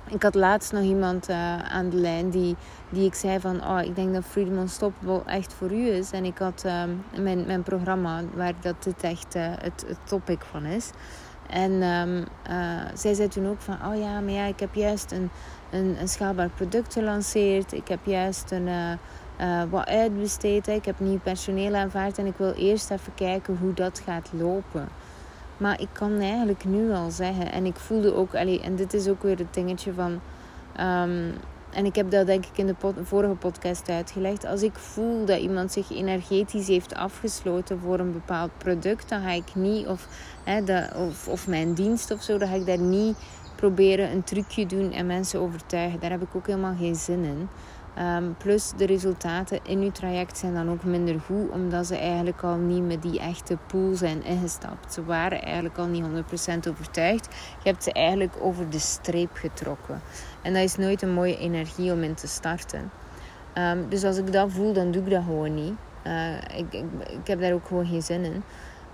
ik 0.08 0.24
had 0.24 0.36
laatst 0.36 0.72
nog 0.72 0.84
iemand 0.84 1.30
uh, 1.30 1.58
aan 1.58 1.90
de 1.90 1.98
lijn 1.98 2.30
die, 2.30 2.56
die 2.90 3.06
ik 3.06 3.14
zei 3.14 3.40
van... 3.40 3.68
Oh, 3.68 3.82
ik 3.82 3.96
denk 3.96 4.14
dat 4.14 4.24
Freedom 4.24 4.58
Unstoppable 4.58 5.22
echt 5.26 5.54
voor 5.54 5.72
u 5.72 5.88
is. 5.88 6.12
En 6.12 6.26
ik 6.26 6.38
had 6.38 6.64
um, 6.66 7.04
mijn, 7.22 7.46
mijn 7.46 7.64
programma 7.64 8.22
waar 8.34 8.54
dat 8.62 8.84
dit 8.84 9.04
echt 9.04 9.36
uh, 9.36 9.46
het, 9.48 9.86
het 9.88 9.98
topic 10.04 10.42
van 10.52 10.66
is. 10.66 10.90
En 11.50 11.72
um, 11.72 12.18
uh, 12.50 12.82
zij 12.94 13.14
zei 13.14 13.28
toen 13.28 13.48
ook 13.48 13.62
van... 13.62 13.78
Oh 13.86 14.00
ja, 14.00 14.20
maar 14.20 14.34
ja, 14.34 14.46
ik 14.46 14.60
heb 14.60 14.74
juist 14.74 15.12
een, 15.12 15.30
een, 15.72 15.96
een 16.00 16.08
schaalbaar 16.08 16.50
product 16.50 16.94
gelanceerd. 16.94 17.74
Ik 17.74 17.88
heb 17.88 18.00
juist 18.06 18.52
een... 18.52 19.00
wat 19.70 19.88
uitbesteed. 19.88 20.68
Ik 20.68 20.86
heb 20.86 21.00
nieuw 21.00 21.20
personeel 21.20 21.76
aanvaard 21.76 22.18
en 22.18 22.26
ik 22.26 22.38
wil 22.38 22.54
eerst 22.54 22.92
even 22.92 23.14
kijken 23.16 23.58
hoe 23.58 23.74
dat 23.74 24.02
gaat 24.06 24.30
lopen. 24.34 24.88
Maar 25.64 25.82
ik 25.82 25.90
kan 25.92 26.20
eigenlijk 26.20 26.66
nu 26.66 26.92
al 26.92 27.12
zeggen, 27.12 27.52
en 27.52 27.66
ik 27.66 27.76
voelde 27.76 28.16
ook, 28.16 28.36
allee, 28.36 28.62
en 28.62 28.76
dit 28.76 28.94
is 28.94 29.08
ook 29.08 29.24
weer 29.24 29.38
het 29.38 29.54
dingetje 29.54 29.94
van. 29.94 30.12
Um, 30.80 31.34
en 31.74 31.86
ik 31.86 31.96
heb 31.96 32.12
dat 32.12 32.26
denk 32.26 32.46
ik 32.46 32.58
in 32.58 32.68
de 32.68 32.76
vorige 33.04 33.34
podcast 33.34 33.90
uitgelegd. 33.90 34.46
Als 34.46 34.62
ik 34.62 34.74
voel 34.74 35.26
dat 35.26 35.40
iemand 35.40 35.72
zich 35.72 35.92
energetisch 35.92 36.68
heeft 36.68 36.96
afgesloten 36.96 37.80
voor 37.80 38.00
een 38.00 38.14
bepaald 38.14 38.52
product, 38.58 39.10
dan 39.10 39.22
ga 39.22 39.32
ik 39.32 39.56
niet, 39.56 39.88
of, 39.88 40.08
hè, 40.44 40.62
of, 40.96 41.28
of 41.28 41.48
mijn 41.48 41.74
dienst 41.74 42.12
of 42.12 42.22
zo, 42.22 42.38
dan 42.38 42.48
ga 42.48 42.56
ik 42.56 42.66
daar 42.66 42.80
niet 42.80 43.18
proberen 43.56 44.12
een 44.12 44.24
trucje 44.24 44.66
doen 44.66 44.92
en 44.92 45.06
mensen 45.06 45.40
overtuigen. 45.40 46.00
Daar 46.00 46.12
heb 46.12 46.22
ik 46.22 46.36
ook 46.36 46.48
helemaal 46.48 46.76
geen 46.80 46.96
zin 46.96 47.24
in. 47.24 47.50
Ehm, 47.96 48.24
plus 48.38 48.72
de 48.78 48.86
resultaten 48.86 49.60
in 49.64 49.82
je 49.84 49.92
traject 49.92 50.38
zijn 50.38 50.54
dan 50.54 50.70
ook 50.70 50.84
minder 50.84 51.20
goed, 51.20 51.50
omdat 51.50 51.88
ze 51.88 51.98
eigenlijk 51.98 52.44
al 52.44 52.56
niet 52.56 52.86
met 52.86 53.02
die 53.02 53.20
echte 53.20 53.58
pool 53.68 53.96
zijn 53.96 54.24
ingestapt. 54.24 54.94
Ze 54.94 55.06
waren 55.06 55.42
eigenlijk 55.42 55.78
al 55.78 55.86
niet 55.86 56.04
100% 56.04 56.68
overtuigd. 56.70 57.26
Je 57.64 57.70
hebt 57.70 57.84
ze 57.84 57.94
eigenlijk 57.94 58.34
over 58.40 58.70
de 58.70 58.80
streep 58.80 59.34
getrokken. 59.34 60.02
En 60.42 60.54
dat 60.54 60.64
is 60.64 60.76
nooit 60.76 61.02
een 61.02 61.14
mooie 61.14 61.38
energie 61.38 61.92
om 61.92 62.04
in 62.04 62.14
te 62.14 62.28
starten. 62.28 62.92
Ehm, 63.54 63.78
dus 63.90 64.04
als 64.04 64.18
ik 64.18 64.32
dat 64.32 64.52
voel, 64.52 64.74
dan 64.74 64.92
doe 64.92 65.04
ik 65.04 65.10
dat 65.10 65.24
gewoon 65.24 65.54
niet. 65.54 65.74
Ik, 66.58 66.74
ik, 66.74 66.86
ik, 67.10 67.28
heb 67.28 67.40
daar 67.40 67.54
ook 67.54 67.68
gewoon 67.68 67.86
geen 67.86 68.02
zin 68.02 68.24
in. 68.24 68.44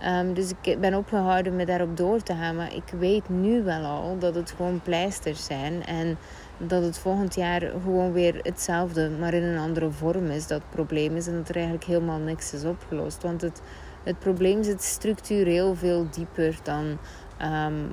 Um, 0.06 0.34
dus 0.34 0.52
ik 0.62 0.80
ben 0.80 0.94
opgehouden 0.94 1.56
met 1.56 1.68
daarop 1.68 1.98
door 1.98 2.22
te 2.22 2.34
gaan. 2.34 2.56
Maar 2.56 2.76
ik 2.76 2.94
weet 3.00 3.30
nu 3.30 3.64
wel 3.64 3.84
al 3.84 4.18
dat 4.20 4.36
het 4.36 4.52
gewoon 4.52 4.82
pleisters 4.82 5.46
zijn. 5.46 5.86
En 5.86 6.18
dat 6.58 6.84
het 6.84 6.98
volgend 6.98 7.36
jaar 7.36 7.62
gewoon 7.62 8.12
weer 8.12 8.40
hetzelfde, 8.42 9.10
maar 9.10 9.34
in 9.34 9.44
een 9.44 9.58
andere 9.58 9.92
vorm 9.92 10.26
is. 10.26 10.48
Dat 10.48 10.62
probleem 10.70 11.16
is. 11.16 11.28
En 11.28 11.34
dat 11.34 11.50
er 11.50 11.56
eigenlijk 11.56 11.86
helemaal 11.86 12.20
niks 12.20 12.54
is 12.54 12.64
opgelost. 12.64 13.24
Want 13.24 13.42
het, 13.42 13.62
het 14.04 14.20
probleem 14.20 14.64
zit 14.64 14.84
structureel 14.84 15.76
veel 15.76 16.08
dieper 16.10 16.58
dan, 16.64 16.98
um, 17.42 17.92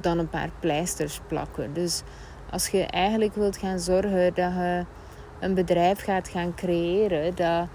dan 0.00 0.18
een 0.18 0.28
paar 0.28 0.50
pleisters 0.60 1.20
plakken. 1.26 1.72
Dus 1.72 2.02
als 2.50 2.68
je 2.68 2.82
eigenlijk 2.84 3.34
wilt 3.34 3.56
gaan 3.56 3.78
zorgen 3.78 4.34
dat 4.34 4.52
je 4.52 4.84
een 5.40 5.54
bedrijf 5.54 6.04
gaat 6.04 6.28
gaan 6.28 6.54
creëren 6.54 7.34
dat 7.34 7.68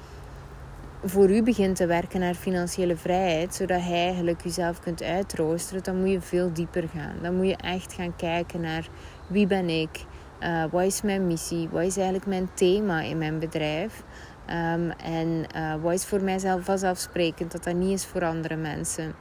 voor 1.05 1.29
u 1.29 1.43
begint 1.43 1.75
te 1.75 1.85
werken 1.85 2.19
naar 2.19 2.33
financiële 2.33 2.95
vrijheid, 2.95 3.55
zodat 3.55 3.85
je 3.85 3.93
eigenlijk 3.93 4.43
jezelf 4.43 4.79
kunt 4.79 5.03
uitroosteren, 5.03 5.83
dan 5.83 5.99
moet 5.99 6.09
je 6.09 6.21
veel 6.21 6.53
dieper 6.53 6.89
gaan. 6.95 7.15
Dan 7.21 7.35
moet 7.35 7.47
je 7.47 7.55
echt 7.55 7.93
gaan 7.93 8.15
kijken 8.15 8.61
naar 8.61 8.87
wie 9.27 9.47
ben 9.47 9.69
ik, 9.69 10.05
uh, 10.39 10.63
wat 10.71 10.83
is 10.83 11.01
mijn 11.01 11.27
missie, 11.27 11.69
wat 11.69 11.83
is 11.83 11.95
eigenlijk 11.95 12.27
mijn 12.27 12.49
thema 12.53 13.01
in 13.01 13.17
mijn 13.17 13.39
bedrijf. 13.39 14.03
Um, 14.49 14.89
en 14.91 15.45
uh, 15.55 15.75
wat 15.81 15.93
is 15.93 16.05
voor 16.05 16.21
mijzelf 16.21 16.63
vanzelfsprekend 16.63 17.51
dat 17.51 17.63
dat 17.63 17.75
niet 17.75 17.99
is 17.99 18.05
voor 18.05 18.25
andere 18.25 18.55
mensen. 18.55 19.13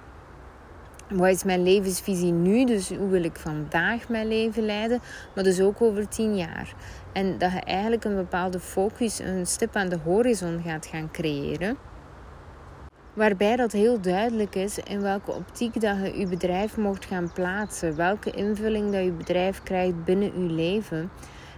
Wat 1.08 1.28
is 1.28 1.44
mijn 1.44 1.62
levensvisie 1.62 2.32
nu? 2.32 2.64
Dus 2.64 2.88
hoe 2.88 3.08
wil 3.08 3.24
ik 3.24 3.36
vandaag 3.36 4.08
mijn 4.08 4.28
leven 4.28 4.64
leiden? 4.64 5.00
Maar 5.34 5.44
dus 5.44 5.60
ook 5.60 5.82
over 5.82 6.08
tien 6.08 6.36
jaar. 6.36 6.74
En 7.12 7.38
dat 7.38 7.52
je 7.52 7.60
eigenlijk 7.60 8.04
een 8.04 8.16
bepaalde 8.16 8.60
focus, 8.60 9.18
een 9.18 9.46
stip 9.46 9.76
aan 9.76 9.88
de 9.88 9.98
horizon 10.04 10.62
gaat 10.64 10.86
gaan 10.86 11.10
creëren. 11.10 11.76
Waarbij 13.12 13.56
dat 13.56 13.72
heel 13.72 14.00
duidelijk 14.00 14.54
is 14.54 14.78
in 14.78 15.00
welke 15.00 15.32
optiek 15.32 15.80
dat 15.80 15.96
je 15.96 16.18
je 16.18 16.26
bedrijf 16.26 16.76
mocht 16.76 17.04
gaan 17.04 17.32
plaatsen. 17.32 17.96
Welke 17.96 18.30
invulling 18.30 18.92
dat 18.92 19.04
je 19.04 19.12
bedrijf 19.12 19.62
krijgt 19.62 20.04
binnen 20.04 20.42
je 20.42 20.52
leven. 20.52 21.10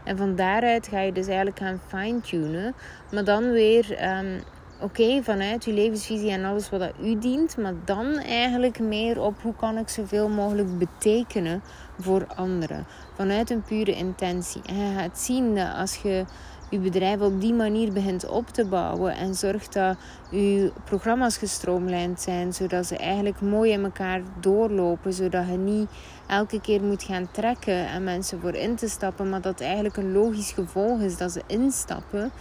En 0.04 0.16
van 0.16 0.36
daaruit 0.36 0.88
ga 0.88 1.00
je 1.00 1.12
dus 1.12 1.26
eigenlijk 1.26 1.58
gaan 1.58 1.80
fine-tunen. 1.86 2.74
Maar 3.12 3.24
dan 3.24 3.50
weer 3.50 4.14
um, 4.18 4.40
oké, 4.84 5.22
vanuit 5.22 5.64
je 5.64 5.72
levensvisie 5.72 6.30
en 6.30 6.44
alles 6.44 6.70
wat 6.70 6.80
dat 6.80 6.92
u 7.02 7.18
dient, 7.18 7.56
maar 7.56 7.74
dan 7.84 8.16
eigenlijk 8.18 8.78
meer 8.80 9.20
op 9.20 9.42
hoe 9.42 9.54
kan 9.54 9.78
ik 9.78 9.88
zoveel 9.88 10.28
mogelijk 10.28 10.78
betekenen 10.78 11.62
voor 11.98 12.26
anderen. 12.36 12.86
Vanuit 13.14 13.50
een 13.50 13.62
pure 13.62 13.94
intentie. 13.94 14.62
En 14.66 14.76
je 14.76 14.94
gaat 14.98 15.18
zien 15.18 15.54
dat 15.54 15.74
als 15.74 15.96
je 15.96 16.24
je 16.70 16.78
bedrijf 16.78 17.20
op 17.20 17.40
die 17.40 17.54
manier 17.54 17.92
begint 17.92 18.28
op 18.28 18.48
te 18.48 18.64
bouwen 18.64 19.16
en 19.16 19.34
zorgt 19.34 19.72
dat 19.72 19.96
je 20.30 20.72
programma's 20.84 21.36
gestroomlijnd 21.36 22.20
zijn, 22.20 22.52
zodat 22.52 22.86
ze 22.86 22.96
eigenlijk 22.96 23.40
mooi 23.40 23.70
in 23.72 23.84
elkaar 23.84 24.22
doorlopen, 24.40 25.12
zodat 25.12 25.46
je 25.46 25.56
niet 25.56 25.88
elke 26.26 26.60
keer 26.60 26.82
moet 26.82 27.02
gaan 27.02 27.28
trekken 27.30 27.88
en 27.88 28.04
mensen 28.04 28.40
voor 28.40 28.54
in 28.54 28.74
te 28.74 28.88
stappen, 28.88 29.28
maar 29.28 29.40
dat 29.40 29.60
eigenlijk 29.60 29.96
een 29.96 30.12
logisch 30.12 30.52
gevolg 30.52 31.00
is 31.00 31.16
dat 31.16 31.32
ze 31.32 31.42
instappen 31.46 32.32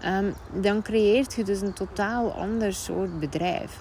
Ehm, 0.00 0.32
dan 0.52 0.82
creëert 0.82 1.34
je 1.34 1.44
dus 1.44 1.60
een 1.60 1.72
totaal 1.72 2.32
ander 2.32 2.72
soort 2.72 3.20
bedrijf. 3.20 3.78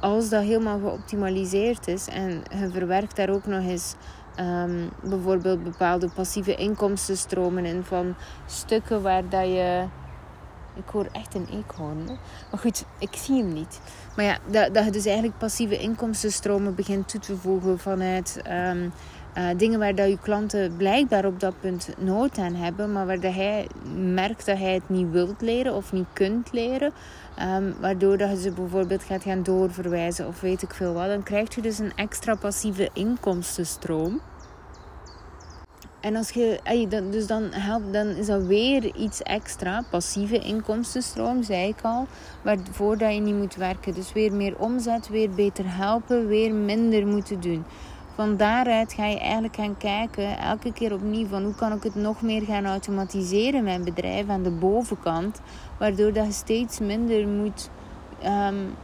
Als 0.00 0.28
dat 0.28 0.42
helemaal 0.42 0.78
geoptimaliseerd 0.78 1.88
is 1.88 2.08
en 2.08 2.42
je 2.60 2.70
verwerkt 2.70 3.16
daar 3.16 3.30
ook 3.30 3.46
nog 3.46 3.64
eens 3.64 3.94
ehm, 4.34 4.88
bijvoorbeeld 5.02 5.62
bepaalde 5.62 6.08
passieve 6.08 6.54
inkomstenstromen 6.54 7.64
in 7.64 7.84
van 7.84 8.14
stukken 8.46 9.02
waar 9.02 9.28
dat 9.28 9.46
je. 9.46 9.84
Ik 10.74 10.88
hoor 10.92 11.08
echt 11.12 11.34
een 11.34 11.48
eekhoorn. 11.52 12.04
Maar 12.50 12.60
goed, 12.60 12.84
ik 12.98 13.14
zie 13.14 13.36
hem 13.36 13.52
niet. 13.52 13.80
Maar 14.16 14.24
ja, 14.24 14.38
dat, 14.50 14.74
dat 14.74 14.84
je 14.84 14.90
dus 14.90 15.04
eigenlijk 15.04 15.38
passieve 15.38 15.78
inkomstenstromen 15.78 16.74
begint 16.74 17.08
toe 17.08 17.20
te 17.20 17.36
voegen 17.36 17.78
vanuit 17.78 18.40
ehm, 18.42 18.88
uh, 19.38 19.48
dingen 19.56 19.78
waar 19.78 19.94
dat 19.94 20.08
je 20.08 20.18
klanten 20.18 20.76
blijkbaar 20.76 21.24
op 21.24 21.40
dat 21.40 21.60
punt 21.60 21.88
nood 21.98 22.38
aan 22.38 22.54
hebben, 22.54 22.92
maar 22.92 23.06
waar 23.06 23.20
dat 23.20 23.34
hij 23.34 23.66
merkt 23.96 24.46
dat 24.46 24.58
hij 24.58 24.74
het 24.74 24.88
niet 24.88 25.10
wilt 25.10 25.40
leren 25.40 25.74
of 25.74 25.92
niet 25.92 26.06
kunt 26.12 26.52
leren. 26.52 26.92
Um, 27.56 27.74
waardoor 27.80 28.16
dat 28.16 28.30
je 28.30 28.40
ze 28.40 28.50
bijvoorbeeld 28.50 29.02
gaat 29.02 29.22
gaan 29.22 29.42
doorverwijzen 29.42 30.26
of 30.26 30.40
weet 30.40 30.62
ik 30.62 30.74
veel 30.74 30.92
wat. 30.92 31.06
Dan 31.06 31.22
krijg 31.22 31.54
je 31.54 31.62
dus 31.62 31.78
een 31.78 31.92
extra 31.96 32.34
passieve 32.34 32.90
inkomstenstroom. 32.92 34.20
En 36.00 36.16
als 36.16 36.30
je, 36.30 36.60
dus 37.10 37.26
dan, 37.26 37.42
helpt, 37.50 37.92
dan 37.92 38.06
is 38.06 38.26
dat 38.26 38.42
weer 38.42 38.94
iets 38.94 39.22
extra, 39.22 39.84
passieve 39.90 40.38
inkomstenstroom, 40.38 41.42
zei 41.42 41.68
ik 41.68 41.80
al, 41.82 42.06
waarvoor 42.42 42.98
dat 42.98 43.14
je 43.14 43.20
niet 43.20 43.34
moet 43.34 43.54
werken. 43.54 43.94
Dus 43.94 44.12
weer 44.12 44.32
meer 44.32 44.58
omzet, 44.58 45.08
weer 45.08 45.30
beter 45.30 45.64
helpen, 45.76 46.26
weer 46.26 46.54
minder 46.54 47.06
moeten 47.06 47.40
doen 47.40 47.64
van 48.16 48.36
daaruit 48.36 48.92
ga 48.92 49.06
je 49.06 49.18
eigenlijk 49.18 49.56
gaan 49.56 49.76
kijken, 49.76 50.38
elke 50.38 50.72
keer 50.72 50.92
opnieuw, 50.92 51.26
van 51.26 51.44
hoe 51.44 51.54
kan 51.54 51.72
ik 51.72 51.82
het 51.82 51.94
nog 51.94 52.22
meer 52.22 52.42
gaan 52.42 52.66
automatiseren, 52.66 53.64
mijn 53.64 53.84
bedrijf 53.84 54.28
aan 54.28 54.42
de 54.42 54.50
bovenkant, 54.50 55.40
waardoor 55.78 56.12
dat 56.12 56.26
je 56.26 56.32
steeds 56.32 56.78
minder 56.78 57.28
moet 57.28 57.70
um, 58.24 58.74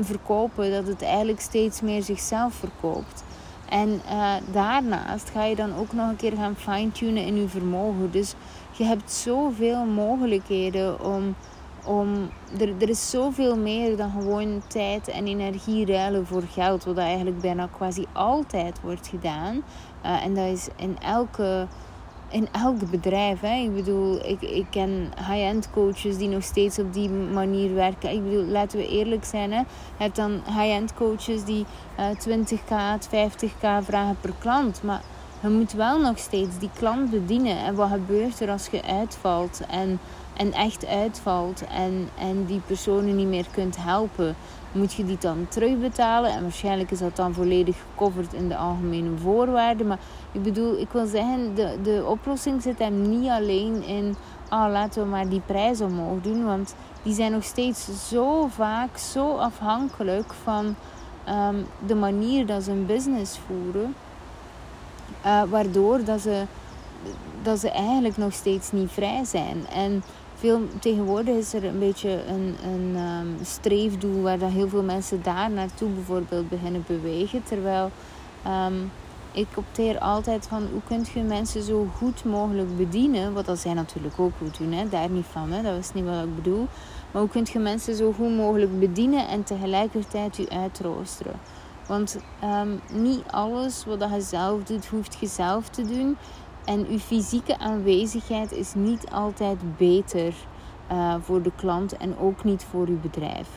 verkopen, 0.00 0.70
dat 0.70 0.86
het 0.86 1.02
eigenlijk 1.02 1.40
steeds 1.40 1.80
meer 1.80 2.02
zichzelf 2.02 2.54
verkoopt. 2.54 3.24
En 3.68 3.88
uh, 3.88 4.32
daarnaast 4.52 5.30
ga 5.30 5.44
je 5.44 5.56
dan 5.56 5.76
ook 5.76 5.92
nog 5.92 6.08
een 6.08 6.16
keer 6.16 6.36
gaan 6.36 6.56
fine-tunen 6.56 7.26
in 7.26 7.36
je 7.36 7.48
vermogen. 7.48 8.10
Dus 8.10 8.34
je 8.72 8.84
hebt 8.84 9.12
zoveel 9.12 9.84
mogelijkheden 9.84 11.04
om 11.04 11.34
om, 11.84 12.30
er, 12.58 12.72
er 12.78 12.88
is 12.88 13.10
zoveel 13.10 13.56
meer 13.56 13.96
dan 13.96 14.10
gewoon 14.10 14.62
tijd 14.66 15.08
en 15.08 15.26
energie 15.26 15.86
ruilen 15.86 16.26
voor 16.26 16.42
geld. 16.42 16.84
Wat 16.84 16.96
eigenlijk 16.96 17.40
bijna 17.40 17.68
quasi 17.76 18.06
altijd 18.12 18.80
wordt 18.82 19.08
gedaan. 19.08 19.62
Uh, 20.04 20.24
en 20.24 20.34
dat 20.34 20.46
is 20.46 20.68
in 20.76 20.98
elke 20.98 21.66
in 22.32 22.48
elk 22.52 22.90
bedrijf. 22.90 23.40
Hè. 23.40 23.54
Ik 23.54 23.74
bedoel, 23.74 24.26
ik, 24.26 24.42
ik 24.42 24.66
ken 24.70 25.10
high-end 25.16 25.70
coaches 25.70 26.16
die 26.16 26.28
nog 26.28 26.42
steeds 26.42 26.78
op 26.78 26.92
die 26.92 27.10
manier 27.10 27.74
werken. 27.74 28.10
Ik 28.10 28.24
bedoel, 28.24 28.44
laten 28.44 28.78
we 28.78 28.88
eerlijk 28.88 29.24
zijn. 29.24 29.52
Hè. 29.52 29.58
Je 29.58 29.64
hebt 29.96 30.16
dan 30.16 30.32
high-end 30.32 30.94
coaches 30.94 31.44
die 31.44 31.66
uh, 31.98 32.06
20k, 32.28 32.74
50k 33.06 33.84
vragen 33.84 34.16
per 34.20 34.32
klant. 34.38 34.82
Maar 34.82 35.02
je 35.42 35.48
moet 35.48 35.72
wel 35.72 36.00
nog 36.00 36.18
steeds 36.18 36.58
die 36.58 36.70
klant 36.74 37.10
bedienen. 37.10 37.58
En 37.58 37.74
wat 37.74 37.90
gebeurt 37.90 38.40
er 38.40 38.50
als 38.50 38.66
je 38.66 38.82
uitvalt? 38.82 39.60
En 39.68 39.98
en 40.42 40.52
echt 40.52 40.86
uitvalt 40.86 41.66
en, 41.66 42.08
en 42.18 42.44
die 42.44 42.60
personen 42.66 43.16
niet 43.16 43.26
meer 43.26 43.46
kunt 43.50 43.76
helpen, 43.78 44.36
moet 44.72 44.92
je 44.92 45.04
die 45.04 45.18
dan 45.18 45.46
terugbetalen. 45.48 46.30
En 46.30 46.42
waarschijnlijk 46.42 46.90
is 46.90 46.98
dat 46.98 47.16
dan 47.16 47.34
volledig 47.34 47.76
gecoverd 47.76 48.32
in 48.32 48.48
de 48.48 48.56
algemene 48.56 49.16
voorwaarden. 49.16 49.86
Maar 49.86 49.98
ik 50.32 50.42
bedoel, 50.42 50.78
ik 50.78 50.88
wil 50.92 51.06
zeggen, 51.06 51.54
de, 51.54 51.78
de 51.82 52.04
oplossing 52.06 52.62
zit 52.62 52.78
hem 52.78 53.08
niet 53.08 53.28
alleen 53.28 53.82
in. 53.84 54.16
Ah, 54.48 54.70
laten 54.72 55.02
we 55.02 55.08
maar 55.08 55.28
die 55.28 55.42
prijs 55.46 55.80
omhoog 55.80 56.20
doen. 56.20 56.44
Want 56.44 56.74
die 57.02 57.14
zijn 57.14 57.32
nog 57.32 57.44
steeds 57.44 58.08
zo 58.08 58.46
vaak 58.46 58.98
zo 58.98 59.36
afhankelijk 59.36 60.32
van 60.42 60.74
ehm, 61.24 61.56
de 61.86 61.94
manier 61.94 62.46
dat 62.46 62.62
ze 62.62 62.70
een 62.70 62.86
business 62.86 63.38
voeren. 63.46 63.94
Uh, 65.26 65.42
waardoor 65.42 66.04
dat 66.04 66.20
ze, 66.20 66.44
dat 67.42 67.58
ze 67.58 67.70
eigenlijk 67.70 68.16
nog 68.16 68.32
steeds 68.32 68.72
niet 68.72 68.90
vrij 68.90 69.24
zijn. 69.24 69.66
En 69.74 70.02
veel, 70.42 70.60
tegenwoordig 70.80 71.34
is 71.34 71.54
er 71.54 71.64
een 71.64 71.78
beetje 71.78 72.24
een, 72.26 72.56
een 72.64 72.96
um, 72.96 73.36
streefdoel 73.44 74.22
waar 74.22 74.38
dat 74.38 74.50
heel 74.50 74.68
veel 74.68 74.82
mensen 74.82 75.22
daar 75.22 75.50
naartoe 75.50 75.88
bijvoorbeeld 75.88 76.48
beginnen 76.48 76.84
bewegen. 76.86 77.42
Terwijl 77.42 77.90
um, 78.46 78.90
ik 79.32 79.46
opteer 79.54 79.98
altijd 79.98 80.46
van 80.46 80.68
hoe 80.72 80.80
kun 80.86 81.04
je 81.14 81.22
mensen 81.22 81.62
zo 81.62 81.86
goed 81.96 82.24
mogelijk 82.24 82.76
bedienen. 82.76 83.32
Wat 83.32 83.46
dat 83.46 83.58
zij 83.58 83.74
natuurlijk 83.74 84.18
ook 84.18 84.32
goed 84.38 84.58
doen, 84.58 84.72
hè? 84.72 84.88
daar 84.88 85.10
niet 85.10 85.26
van. 85.30 85.52
Hè? 85.52 85.62
Dat 85.62 85.78
is 85.78 85.92
niet 85.92 86.04
wat 86.04 86.24
ik 86.24 86.34
bedoel. 86.34 86.66
Maar 87.10 87.22
hoe 87.22 87.30
kun 87.30 87.46
je 87.52 87.58
mensen 87.58 87.94
zo 87.94 88.12
goed 88.12 88.36
mogelijk 88.36 88.80
bedienen 88.80 89.28
en 89.28 89.44
tegelijkertijd 89.44 90.36
je 90.36 90.50
uitroosteren. 90.50 91.40
Want 91.86 92.18
um, 92.44 92.80
niet 92.92 93.22
alles 93.30 93.84
wat 93.84 94.00
je 94.14 94.20
zelf 94.20 94.62
doet, 94.62 94.86
hoeft 94.86 95.16
je 95.20 95.26
zelf 95.26 95.68
te 95.68 95.86
doen. 95.86 96.16
En 96.64 96.86
uw 96.86 96.98
fysieke 96.98 97.58
aanwezigheid 97.58 98.52
is 98.52 98.74
niet 98.74 99.10
altijd 99.10 99.76
beter 99.76 100.34
uh, 100.92 101.14
voor 101.20 101.42
de 101.42 101.52
klant 101.56 101.96
en 101.96 102.18
ook 102.18 102.44
niet 102.44 102.64
voor 102.64 102.86
uw 102.86 103.00
bedrijf. 103.00 103.48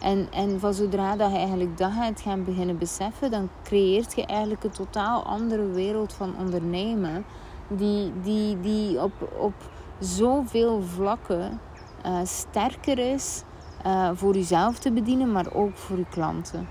En, 0.00 0.28
en 0.32 0.60
van 0.60 0.74
zodra 0.74 1.16
dat 1.16 1.30
je 1.30 1.36
eigenlijk 1.36 1.78
dat 1.78 1.92
gaat 1.92 2.20
gaan 2.20 2.44
beginnen 2.44 2.78
beseffen, 2.78 3.30
dan 3.30 3.48
creëert 3.62 4.14
je 4.14 4.26
eigenlijk 4.26 4.64
een 4.64 4.70
totaal 4.70 5.22
andere 5.22 5.70
wereld 5.70 6.12
van 6.12 6.34
ondernemen. 6.38 7.24
Die, 7.68 8.12
die, 8.22 8.60
die 8.60 9.02
op, 9.02 9.12
op 9.38 9.54
zoveel 9.98 10.82
vlakken 10.82 11.60
uh, 12.06 12.18
sterker 12.24 12.98
is 12.98 13.42
uh, 13.86 14.10
voor 14.14 14.34
jezelf 14.34 14.78
te 14.78 14.92
bedienen, 14.92 15.32
maar 15.32 15.54
ook 15.54 15.76
voor 15.76 15.98
je 15.98 16.06
klanten. 16.10 16.68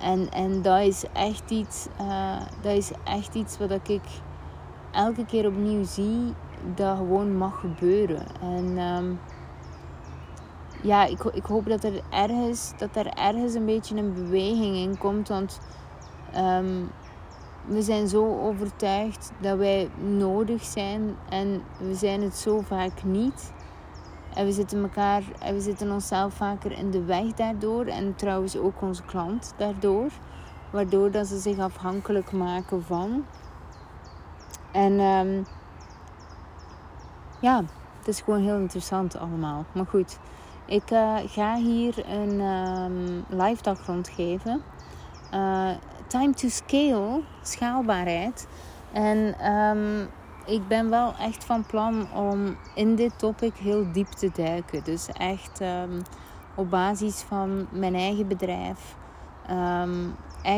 En, 0.00 0.30
en 0.30 0.62
dat 0.62 0.80
is 0.80 1.04
echt 1.12 1.50
iets, 1.50 1.86
dat 2.62 2.72
is 2.72 2.90
echt 3.04 3.34
iets 3.34 3.58
wat 3.58 3.70
ik 3.70 4.02
elke 4.96 5.24
keer 5.24 5.46
opnieuw 5.46 5.84
zie 5.84 6.34
dat 6.74 6.96
gewoon 6.96 7.36
mag 7.36 7.60
gebeuren. 7.60 8.26
En 8.40 8.78
um, 8.78 9.18
ja, 10.82 11.04
ik, 11.04 11.24
ik 11.24 11.44
hoop 11.44 11.66
dat 11.66 11.84
er 11.84 12.00
ergens, 12.10 12.72
dat 12.78 12.96
er 12.96 13.06
ergens 13.06 13.54
een 13.54 13.66
beetje 13.66 13.96
een 13.96 14.14
beweging 14.14 14.76
in 14.76 14.98
komt. 14.98 15.28
Want 15.28 15.60
um, 16.36 16.90
we 17.66 17.82
zijn 17.82 18.08
zo 18.08 18.40
overtuigd 18.40 19.32
dat 19.40 19.58
wij 19.58 19.90
nodig 19.96 20.64
zijn 20.64 21.16
en 21.28 21.62
we 21.78 21.94
zijn 21.94 22.22
het 22.22 22.36
zo 22.36 22.60
vaak 22.60 23.04
niet. 23.04 23.52
En 24.34 24.44
we 24.44 24.52
zitten, 24.52 24.82
elkaar, 24.82 25.22
en 25.40 25.54
we 25.54 25.60
zitten 25.60 25.92
onszelf 25.92 26.34
vaker 26.34 26.72
in 26.72 26.90
de 26.90 27.04
weg 27.04 27.32
daardoor. 27.32 27.86
En 27.86 28.14
trouwens 28.14 28.56
ook 28.56 28.82
onze 28.82 29.02
klant 29.02 29.54
daardoor. 29.56 30.10
Waardoor 30.70 31.10
dat 31.10 31.26
ze 31.26 31.38
zich 31.38 31.58
afhankelijk 31.58 32.32
maken 32.32 32.82
van. 32.82 33.24
En 34.76 35.00
um, 35.00 35.46
ja, 37.40 37.62
het 37.98 38.08
is 38.08 38.20
gewoon 38.20 38.42
heel 38.42 38.58
interessant 38.58 39.18
allemaal. 39.18 39.64
Maar 39.72 39.86
goed, 39.86 40.18
ik 40.66 40.90
uh, 40.90 41.16
ga 41.26 41.56
hier 41.56 42.10
een 42.10 42.40
um, 42.40 43.24
live 43.28 43.62
dag 43.62 43.86
rondgeven. 43.86 44.62
Uh, 45.34 45.70
time 46.06 46.34
to 46.34 46.48
scale, 46.48 47.22
schaalbaarheid. 47.42 48.48
En 48.92 49.50
um, 49.52 50.08
ik 50.46 50.68
ben 50.68 50.90
wel 50.90 51.14
echt 51.20 51.44
van 51.44 51.66
plan 51.66 52.06
om 52.14 52.56
in 52.74 52.94
dit 52.94 53.18
topic 53.18 53.54
heel 53.54 53.92
diep 53.92 54.08
te 54.08 54.30
duiken. 54.34 54.84
Dus 54.84 55.08
echt 55.08 55.60
op 56.54 56.70
basis 56.70 57.20
van 57.20 57.66
mijn 57.70 57.94
eigen 57.94 58.28
bedrijf. 58.28 58.96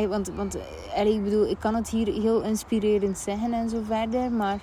Want, 0.09 0.27
want 0.35 0.57
ik 1.03 1.23
bedoel, 1.23 1.47
ik 1.47 1.59
kan 1.59 1.75
het 1.75 1.89
hier 1.89 2.13
heel 2.13 2.41
inspirerend 2.41 3.17
zeggen 3.17 3.53
en 3.53 3.69
zo 3.69 3.81
verder. 3.83 4.31
Maar 4.31 4.59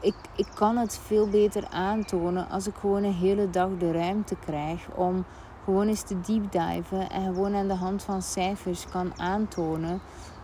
ik, 0.00 0.14
ik 0.36 0.46
kan 0.54 0.76
het 0.76 1.00
veel 1.04 1.28
beter 1.28 1.68
aantonen 1.70 2.48
als 2.48 2.66
ik 2.66 2.74
gewoon 2.74 3.04
een 3.04 3.14
hele 3.14 3.50
dag 3.50 3.68
de 3.78 3.92
ruimte 3.92 4.36
krijg 4.36 4.88
om 4.94 5.24
gewoon 5.64 5.88
eens 5.88 6.02
te 6.02 6.20
deep 6.20 6.52
diven 6.52 7.10
en 7.10 7.24
gewoon 7.24 7.54
aan 7.54 7.68
de 7.68 7.74
hand 7.74 8.02
van 8.02 8.22
cijfers 8.22 8.86
kan 8.86 9.12
aantonen 9.20 10.00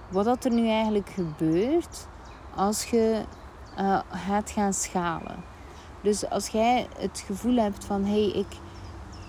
wat 0.09 0.25
dat 0.25 0.45
er 0.45 0.53
nu 0.53 0.69
eigenlijk 0.69 1.09
gebeurt 1.09 2.07
als 2.55 2.85
je 2.85 3.23
uh, 3.79 4.01
gaat 4.11 4.51
gaan 4.51 4.73
schalen. 4.73 5.45
Dus 6.03 6.31
als 6.31 6.49
jij 6.49 6.89
het 6.99 7.25
gevoel 7.27 7.57
hebt 7.57 7.85
van 7.85 8.05
hé, 8.05 8.31
hey, 8.31 8.39
ik, 8.41 8.47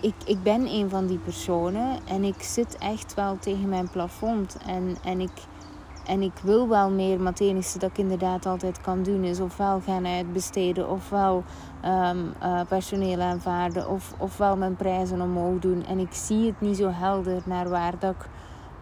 ik, 0.04 0.16
ik 0.26 0.44
ben 0.44 0.68
een 0.68 0.90
van 0.90 1.06
die 1.06 1.18
personen 1.18 2.00
en 2.06 2.24
ik 2.24 2.42
zit 2.42 2.78
echt 2.78 3.14
wel 3.14 3.38
tegen 3.40 3.70
mijn 3.70 3.90
plafond 3.90 4.58
en, 4.66 4.96
en, 5.04 5.22
ik, 5.22 5.32
en 6.06 6.22
ik 6.22 6.34
wil 6.42 6.68
wel 6.68 6.90
meer, 6.90 7.20
maar 7.20 7.32
het 7.32 7.42
enige 7.42 7.80
dat 7.80 7.90
ik 7.90 7.98
inderdaad 7.98 8.46
altijd 8.46 8.82
kan 8.82 9.04
doen 9.04 9.24
is 9.24 9.40
ofwel 9.40 9.82
gaan 9.86 10.06
uitbesteden 10.08 10.90
ofwel 10.90 11.44
um, 11.86 12.34
uh, 12.44 12.62
personeel 12.68 13.22
aanvaarden 13.22 13.90
of, 13.90 14.14
ofwel 14.18 14.58
mijn 14.58 14.76
prijzen 14.76 15.22
omhoog 15.22 15.60
doen. 15.60 15.86
En 15.86 16.00
ik 16.00 16.14
zie 16.14 16.46
het 16.46 16.62
niet 16.62 16.78
zo 16.78 16.90
helder 16.90 17.42
naar 17.46 17.70
waar 17.70 18.00
dat 18.00 18.16
ik, 18.16 18.30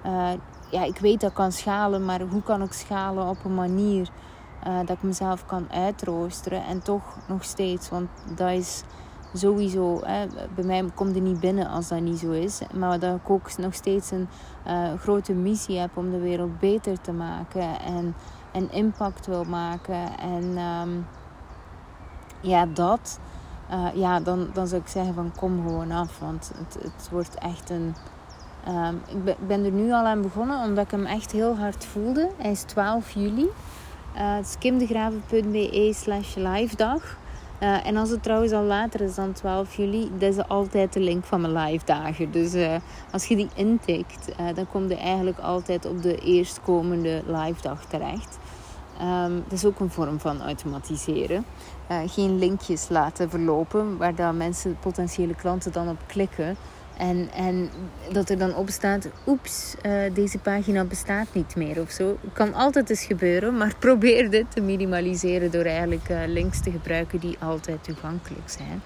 uh, 0.05 0.29
ja, 0.71 0.83
ik 0.83 0.97
weet 0.97 1.19
dat 1.19 1.29
ik 1.29 1.35
kan 1.35 1.51
schalen, 1.51 2.05
maar 2.05 2.21
hoe 2.21 2.43
kan 2.43 2.61
ik 2.61 2.73
schalen 2.73 3.27
op 3.27 3.45
een 3.45 3.55
manier 3.55 4.09
uh, 4.67 4.79
dat 4.79 4.89
ik 4.89 5.03
mezelf 5.03 5.45
kan 5.45 5.71
uitroosteren 5.71 6.63
en 6.65 6.83
toch 6.83 7.17
nog 7.27 7.43
steeds, 7.43 7.89
want 7.89 8.09
dat 8.35 8.49
is 8.49 8.83
sowieso, 9.33 9.99
hè, 10.03 10.25
bij 10.55 10.63
mij 10.63 10.85
komt 10.95 11.15
het 11.15 11.23
niet 11.23 11.39
binnen 11.39 11.67
als 11.67 11.87
dat 11.87 11.99
niet 11.99 12.19
zo 12.19 12.31
is, 12.31 12.61
maar 12.73 12.99
dat 12.99 13.15
ik 13.15 13.29
ook 13.29 13.57
nog 13.57 13.73
steeds 13.73 14.11
een 14.11 14.27
uh, 14.67 14.93
grote 14.99 15.33
missie 15.33 15.79
heb 15.79 15.97
om 15.97 16.11
de 16.11 16.19
wereld 16.19 16.59
beter 16.59 17.01
te 17.01 17.11
maken 17.11 17.79
en, 17.79 18.15
en 18.51 18.71
impact 18.71 19.25
wil 19.25 19.43
maken. 19.43 20.19
En 20.19 20.57
um, 20.57 21.05
ja, 22.41 22.65
dat, 22.65 23.19
uh, 23.71 23.87
ja, 23.93 24.19
dan, 24.19 24.49
dan 24.53 24.67
zou 24.67 24.81
ik 24.81 24.87
zeggen 24.87 25.13
van 25.13 25.31
kom 25.37 25.61
gewoon 25.67 25.91
af, 25.91 26.19
want 26.19 26.51
het, 26.55 26.83
het 26.83 27.09
wordt 27.11 27.35
echt 27.35 27.69
een... 27.69 27.95
Um, 28.67 29.01
ik 29.25 29.47
ben 29.47 29.65
er 29.65 29.71
nu 29.71 29.91
al 29.91 30.05
aan 30.05 30.21
begonnen 30.21 30.63
omdat 30.63 30.85
ik 30.85 30.91
hem 30.91 31.05
echt 31.05 31.31
heel 31.31 31.57
hard 31.57 31.85
voelde. 31.85 32.29
Hij 32.37 32.51
is 32.51 32.61
12 32.61 33.11
juli. 33.11 33.43
Uh, 33.43 33.49
het 34.35 34.45
is 34.45 34.57
kimdegraven.be 34.57 35.91
slash 35.95 36.35
live 36.35 36.75
dag. 36.75 37.17
Uh, 37.61 37.85
en 37.85 37.97
als 37.97 38.09
het 38.09 38.23
trouwens 38.23 38.51
al 38.51 38.63
later 38.63 39.01
is 39.01 39.15
dan 39.15 39.31
12 39.31 39.75
juli, 39.75 40.11
dat 40.17 40.33
is 40.33 40.47
altijd 40.47 40.93
de 40.93 40.99
link 40.99 41.23
van 41.23 41.41
mijn 41.41 41.53
live 41.53 41.85
dagen. 41.85 42.31
Dus 42.31 42.55
uh, 42.55 42.75
als 43.11 43.25
je 43.25 43.35
die 43.35 43.49
intikt, 43.55 44.29
uh, 44.39 44.55
dan 44.55 44.67
kom 44.67 44.87
je 44.87 44.95
eigenlijk 44.95 45.39
altijd 45.39 45.85
op 45.85 46.01
de 46.01 46.17
eerstkomende 46.17 47.21
live 47.25 47.61
dag 47.61 47.85
terecht. 47.85 48.37
Um, 49.01 49.43
dat 49.43 49.51
is 49.51 49.65
ook 49.65 49.79
een 49.79 49.91
vorm 49.91 50.19
van 50.19 50.41
automatiseren. 50.41 51.45
geen 52.05 52.39
linkjes 52.39 52.89
laten 52.89 53.29
verlopen 53.29 53.97
waar 53.97 54.15
dan 54.15 54.37
mensen, 54.37 54.77
potentiële 54.79 55.35
klanten 55.35 55.71
dan 55.71 55.89
op 55.89 55.97
klikken. 56.07 56.57
En, 57.01 57.29
en 57.35 57.69
dat 58.11 58.29
er 58.29 58.37
dan 58.37 58.55
op 58.55 58.69
staat, 58.69 59.07
oeps, 59.27 59.75
uh, 59.85 60.01
deze 60.13 60.37
pagina 60.37 60.83
bestaat 60.83 61.27
niet 61.33 61.55
meer 61.55 61.81
of 61.81 61.91
zo. 61.91 62.17
Kan 62.33 62.53
altijd 62.53 62.89
eens 62.89 63.03
gebeuren, 63.03 63.57
maar 63.57 63.75
probeer 63.87 64.29
dit 64.29 64.45
te 64.49 64.61
minimaliseren 64.61 65.51
door 65.51 65.63
eigenlijk 65.63 66.09
uh, 66.09 66.17
links 66.27 66.61
te 66.61 66.71
gebruiken 66.71 67.19
die 67.19 67.37
altijd 67.39 67.83
toegankelijk 67.83 68.49
zijn. 68.49 68.81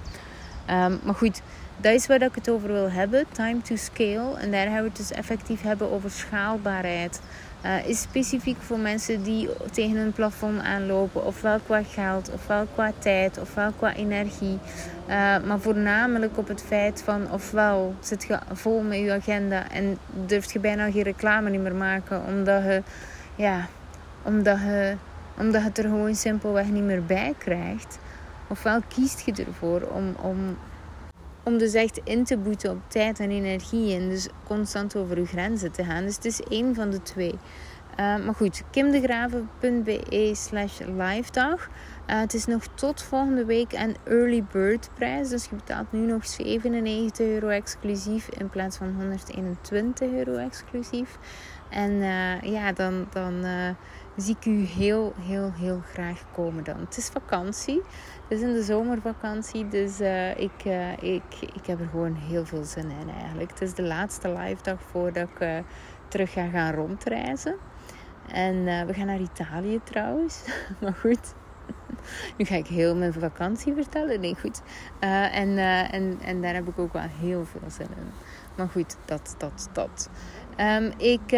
Um, 0.91 0.99
maar 1.03 1.15
goed, 1.15 1.41
dat 1.77 1.93
is 1.93 2.07
waar 2.07 2.21
ik 2.21 2.35
het 2.35 2.49
over 2.49 2.71
wil 2.71 2.91
hebben, 2.91 3.25
time 3.31 3.61
to 3.61 3.75
scale. 3.75 4.37
En 4.37 4.51
daar 4.51 4.67
gaan 4.67 4.81
we 4.81 4.87
het 4.87 4.97
dus 4.97 5.11
effectief 5.11 5.61
hebben 5.61 5.91
over 5.91 6.11
schaalbaarheid. 6.11 7.21
Uh, 7.65 7.87
is 7.87 8.01
specifiek 8.01 8.57
voor 8.61 8.79
mensen 8.79 9.23
die 9.23 9.49
tegen 9.71 9.97
een 9.97 10.11
plafond 10.11 10.61
aanlopen, 10.61 11.25
ofwel 11.25 11.59
qua 11.59 11.83
geld, 11.83 12.31
ofwel 12.33 12.67
qua 12.73 12.91
tijd, 12.97 13.39
ofwel 13.39 13.71
qua 13.71 13.93
energie. 13.93 14.59
Uh, 15.07 15.43
maar 15.45 15.59
voornamelijk 15.59 16.37
op 16.37 16.47
het 16.47 16.63
feit 16.63 17.01
van 17.01 17.31
ofwel 17.31 17.95
zit 17.99 18.23
je 18.23 18.39
vol 18.53 18.81
met 18.81 18.99
je 18.99 19.11
agenda 19.11 19.71
en 19.71 19.97
durft 20.25 20.51
je 20.51 20.59
bijna 20.59 20.91
geen 20.91 21.03
reclame 21.03 21.49
niet 21.49 21.61
meer 21.61 21.75
maken, 21.75 22.25
omdat 22.25 22.63
je, 22.63 22.83
ja, 23.35 23.67
omdat 24.23 24.59
je, 24.59 24.95
omdat 25.39 25.61
het 25.61 25.77
er 25.77 25.83
gewoon 25.83 26.15
simpelweg 26.15 26.67
niet 26.67 26.83
meer 26.83 27.05
bij 27.05 27.33
krijgt. 27.37 27.99
Ofwel 28.47 28.79
kiest 28.87 29.25
je 29.25 29.45
ervoor 29.47 29.81
om, 29.81 30.15
om 30.21 30.57
om 31.45 31.57
dus 31.57 31.73
echt 31.73 32.01
in 32.03 32.23
te 32.23 32.37
boeten 32.37 32.71
op 32.71 32.81
tijd 32.87 33.19
en 33.19 33.31
energie 33.31 33.95
en 33.95 34.09
dus 34.09 34.27
constant 34.43 34.95
over 34.95 35.17
uw 35.17 35.25
grenzen 35.25 35.71
te 35.71 35.83
gaan. 35.83 36.03
Dus 36.03 36.15
het 36.15 36.25
is 36.25 36.41
één 36.41 36.75
van 36.75 36.89
de 36.89 37.01
twee. 37.01 37.33
Uh, 37.99 38.25
maar 38.25 38.35
goed, 38.35 38.63
kimdegraven.be 38.71 40.31
slash 40.33 40.79
live 40.79 41.31
dag. 41.31 41.67
Uh, 42.09 42.19
het 42.19 42.33
is 42.33 42.45
nog 42.45 42.67
tot 42.73 43.03
volgende 43.03 43.45
week 43.45 43.73
een 43.73 43.95
early 44.03 44.43
bird 44.51 44.89
prijs. 44.93 45.29
Dus 45.29 45.45
je 45.45 45.55
betaalt 45.55 45.91
nu 45.91 45.99
nog 45.99 46.25
97 46.25 47.25
euro 47.25 47.47
exclusief 47.47 48.29
in 48.29 48.49
plaats 48.49 48.77
van 48.77 48.93
121 48.95 50.11
euro 50.11 50.35
exclusief. 50.35 51.17
En 51.69 51.91
uh, 51.91 52.41
ja, 52.41 52.71
dan, 52.71 53.07
dan 53.11 53.45
zie 54.15 54.35
ik 54.39 54.45
u 54.45 54.65
heel, 54.65 55.13
heel, 55.19 55.51
heel 55.53 55.81
graag 55.93 56.23
komen 56.33 56.63
dan. 56.63 56.79
Het 56.79 56.97
is 56.97 57.07
vakantie. 57.07 57.81
Het 58.27 58.37
is 58.37 58.43
in 58.43 58.53
de 58.53 58.63
zomervakantie. 58.63 59.67
Dus 59.67 60.01
uh, 60.01 60.37
ik, 60.37 60.65
uh, 60.65 60.91
ik, 60.91 61.23
ik 61.53 61.65
heb 61.65 61.79
er 61.79 61.87
gewoon 61.91 62.15
heel 62.15 62.45
veel 62.45 62.63
zin 62.63 62.89
in 62.89 63.09
eigenlijk. 63.19 63.49
Het 63.49 63.61
is 63.61 63.73
de 63.73 63.83
laatste 63.83 64.29
live 64.29 64.63
dag 64.63 64.81
voordat 64.91 65.29
ik 65.29 65.39
uh, 65.39 65.57
terug 66.07 66.31
ga 66.31 66.47
gaan 66.47 66.73
rondreizen. 66.73 67.55
En 68.31 68.87
we 68.87 68.93
gaan 68.93 69.05
naar 69.05 69.19
Italië 69.19 69.79
trouwens. 69.83 70.43
maar 70.81 70.93
goed. 70.93 71.33
Nu 72.37 72.45
ga 72.45 72.55
ik 72.55 72.67
heel 72.67 72.95
mijn 72.95 73.13
vakantie 73.13 73.73
vertellen. 73.73 74.19
Nee, 74.19 74.35
goed. 74.35 74.61
en, 74.99 75.57
en, 75.91 76.19
en 76.21 76.41
daar 76.41 76.53
heb 76.53 76.67
ik 76.67 76.79
ook 76.79 76.93
wel 76.93 77.07
heel 77.19 77.45
veel 77.45 77.69
zin 77.69 77.87
in. 77.97 78.11
Maar 78.55 78.69
goed, 78.69 78.97
dat, 79.05 79.35
dat, 79.37 79.69
dat. 79.71 80.09
Um, 80.59 80.91
ik, 80.97 81.31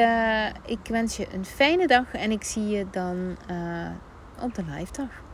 ik 0.66 0.80
wens 0.90 1.18
je 1.18 1.28
een 1.34 1.46
fijne 1.46 1.88
dag 1.88 2.14
en 2.14 2.32
ik 2.32 2.44
zie 2.44 2.68
je 2.68 2.86
dan 2.92 3.38
op 4.42 4.56
de 4.56 4.64
live 4.64 4.92
dag. 4.92 5.26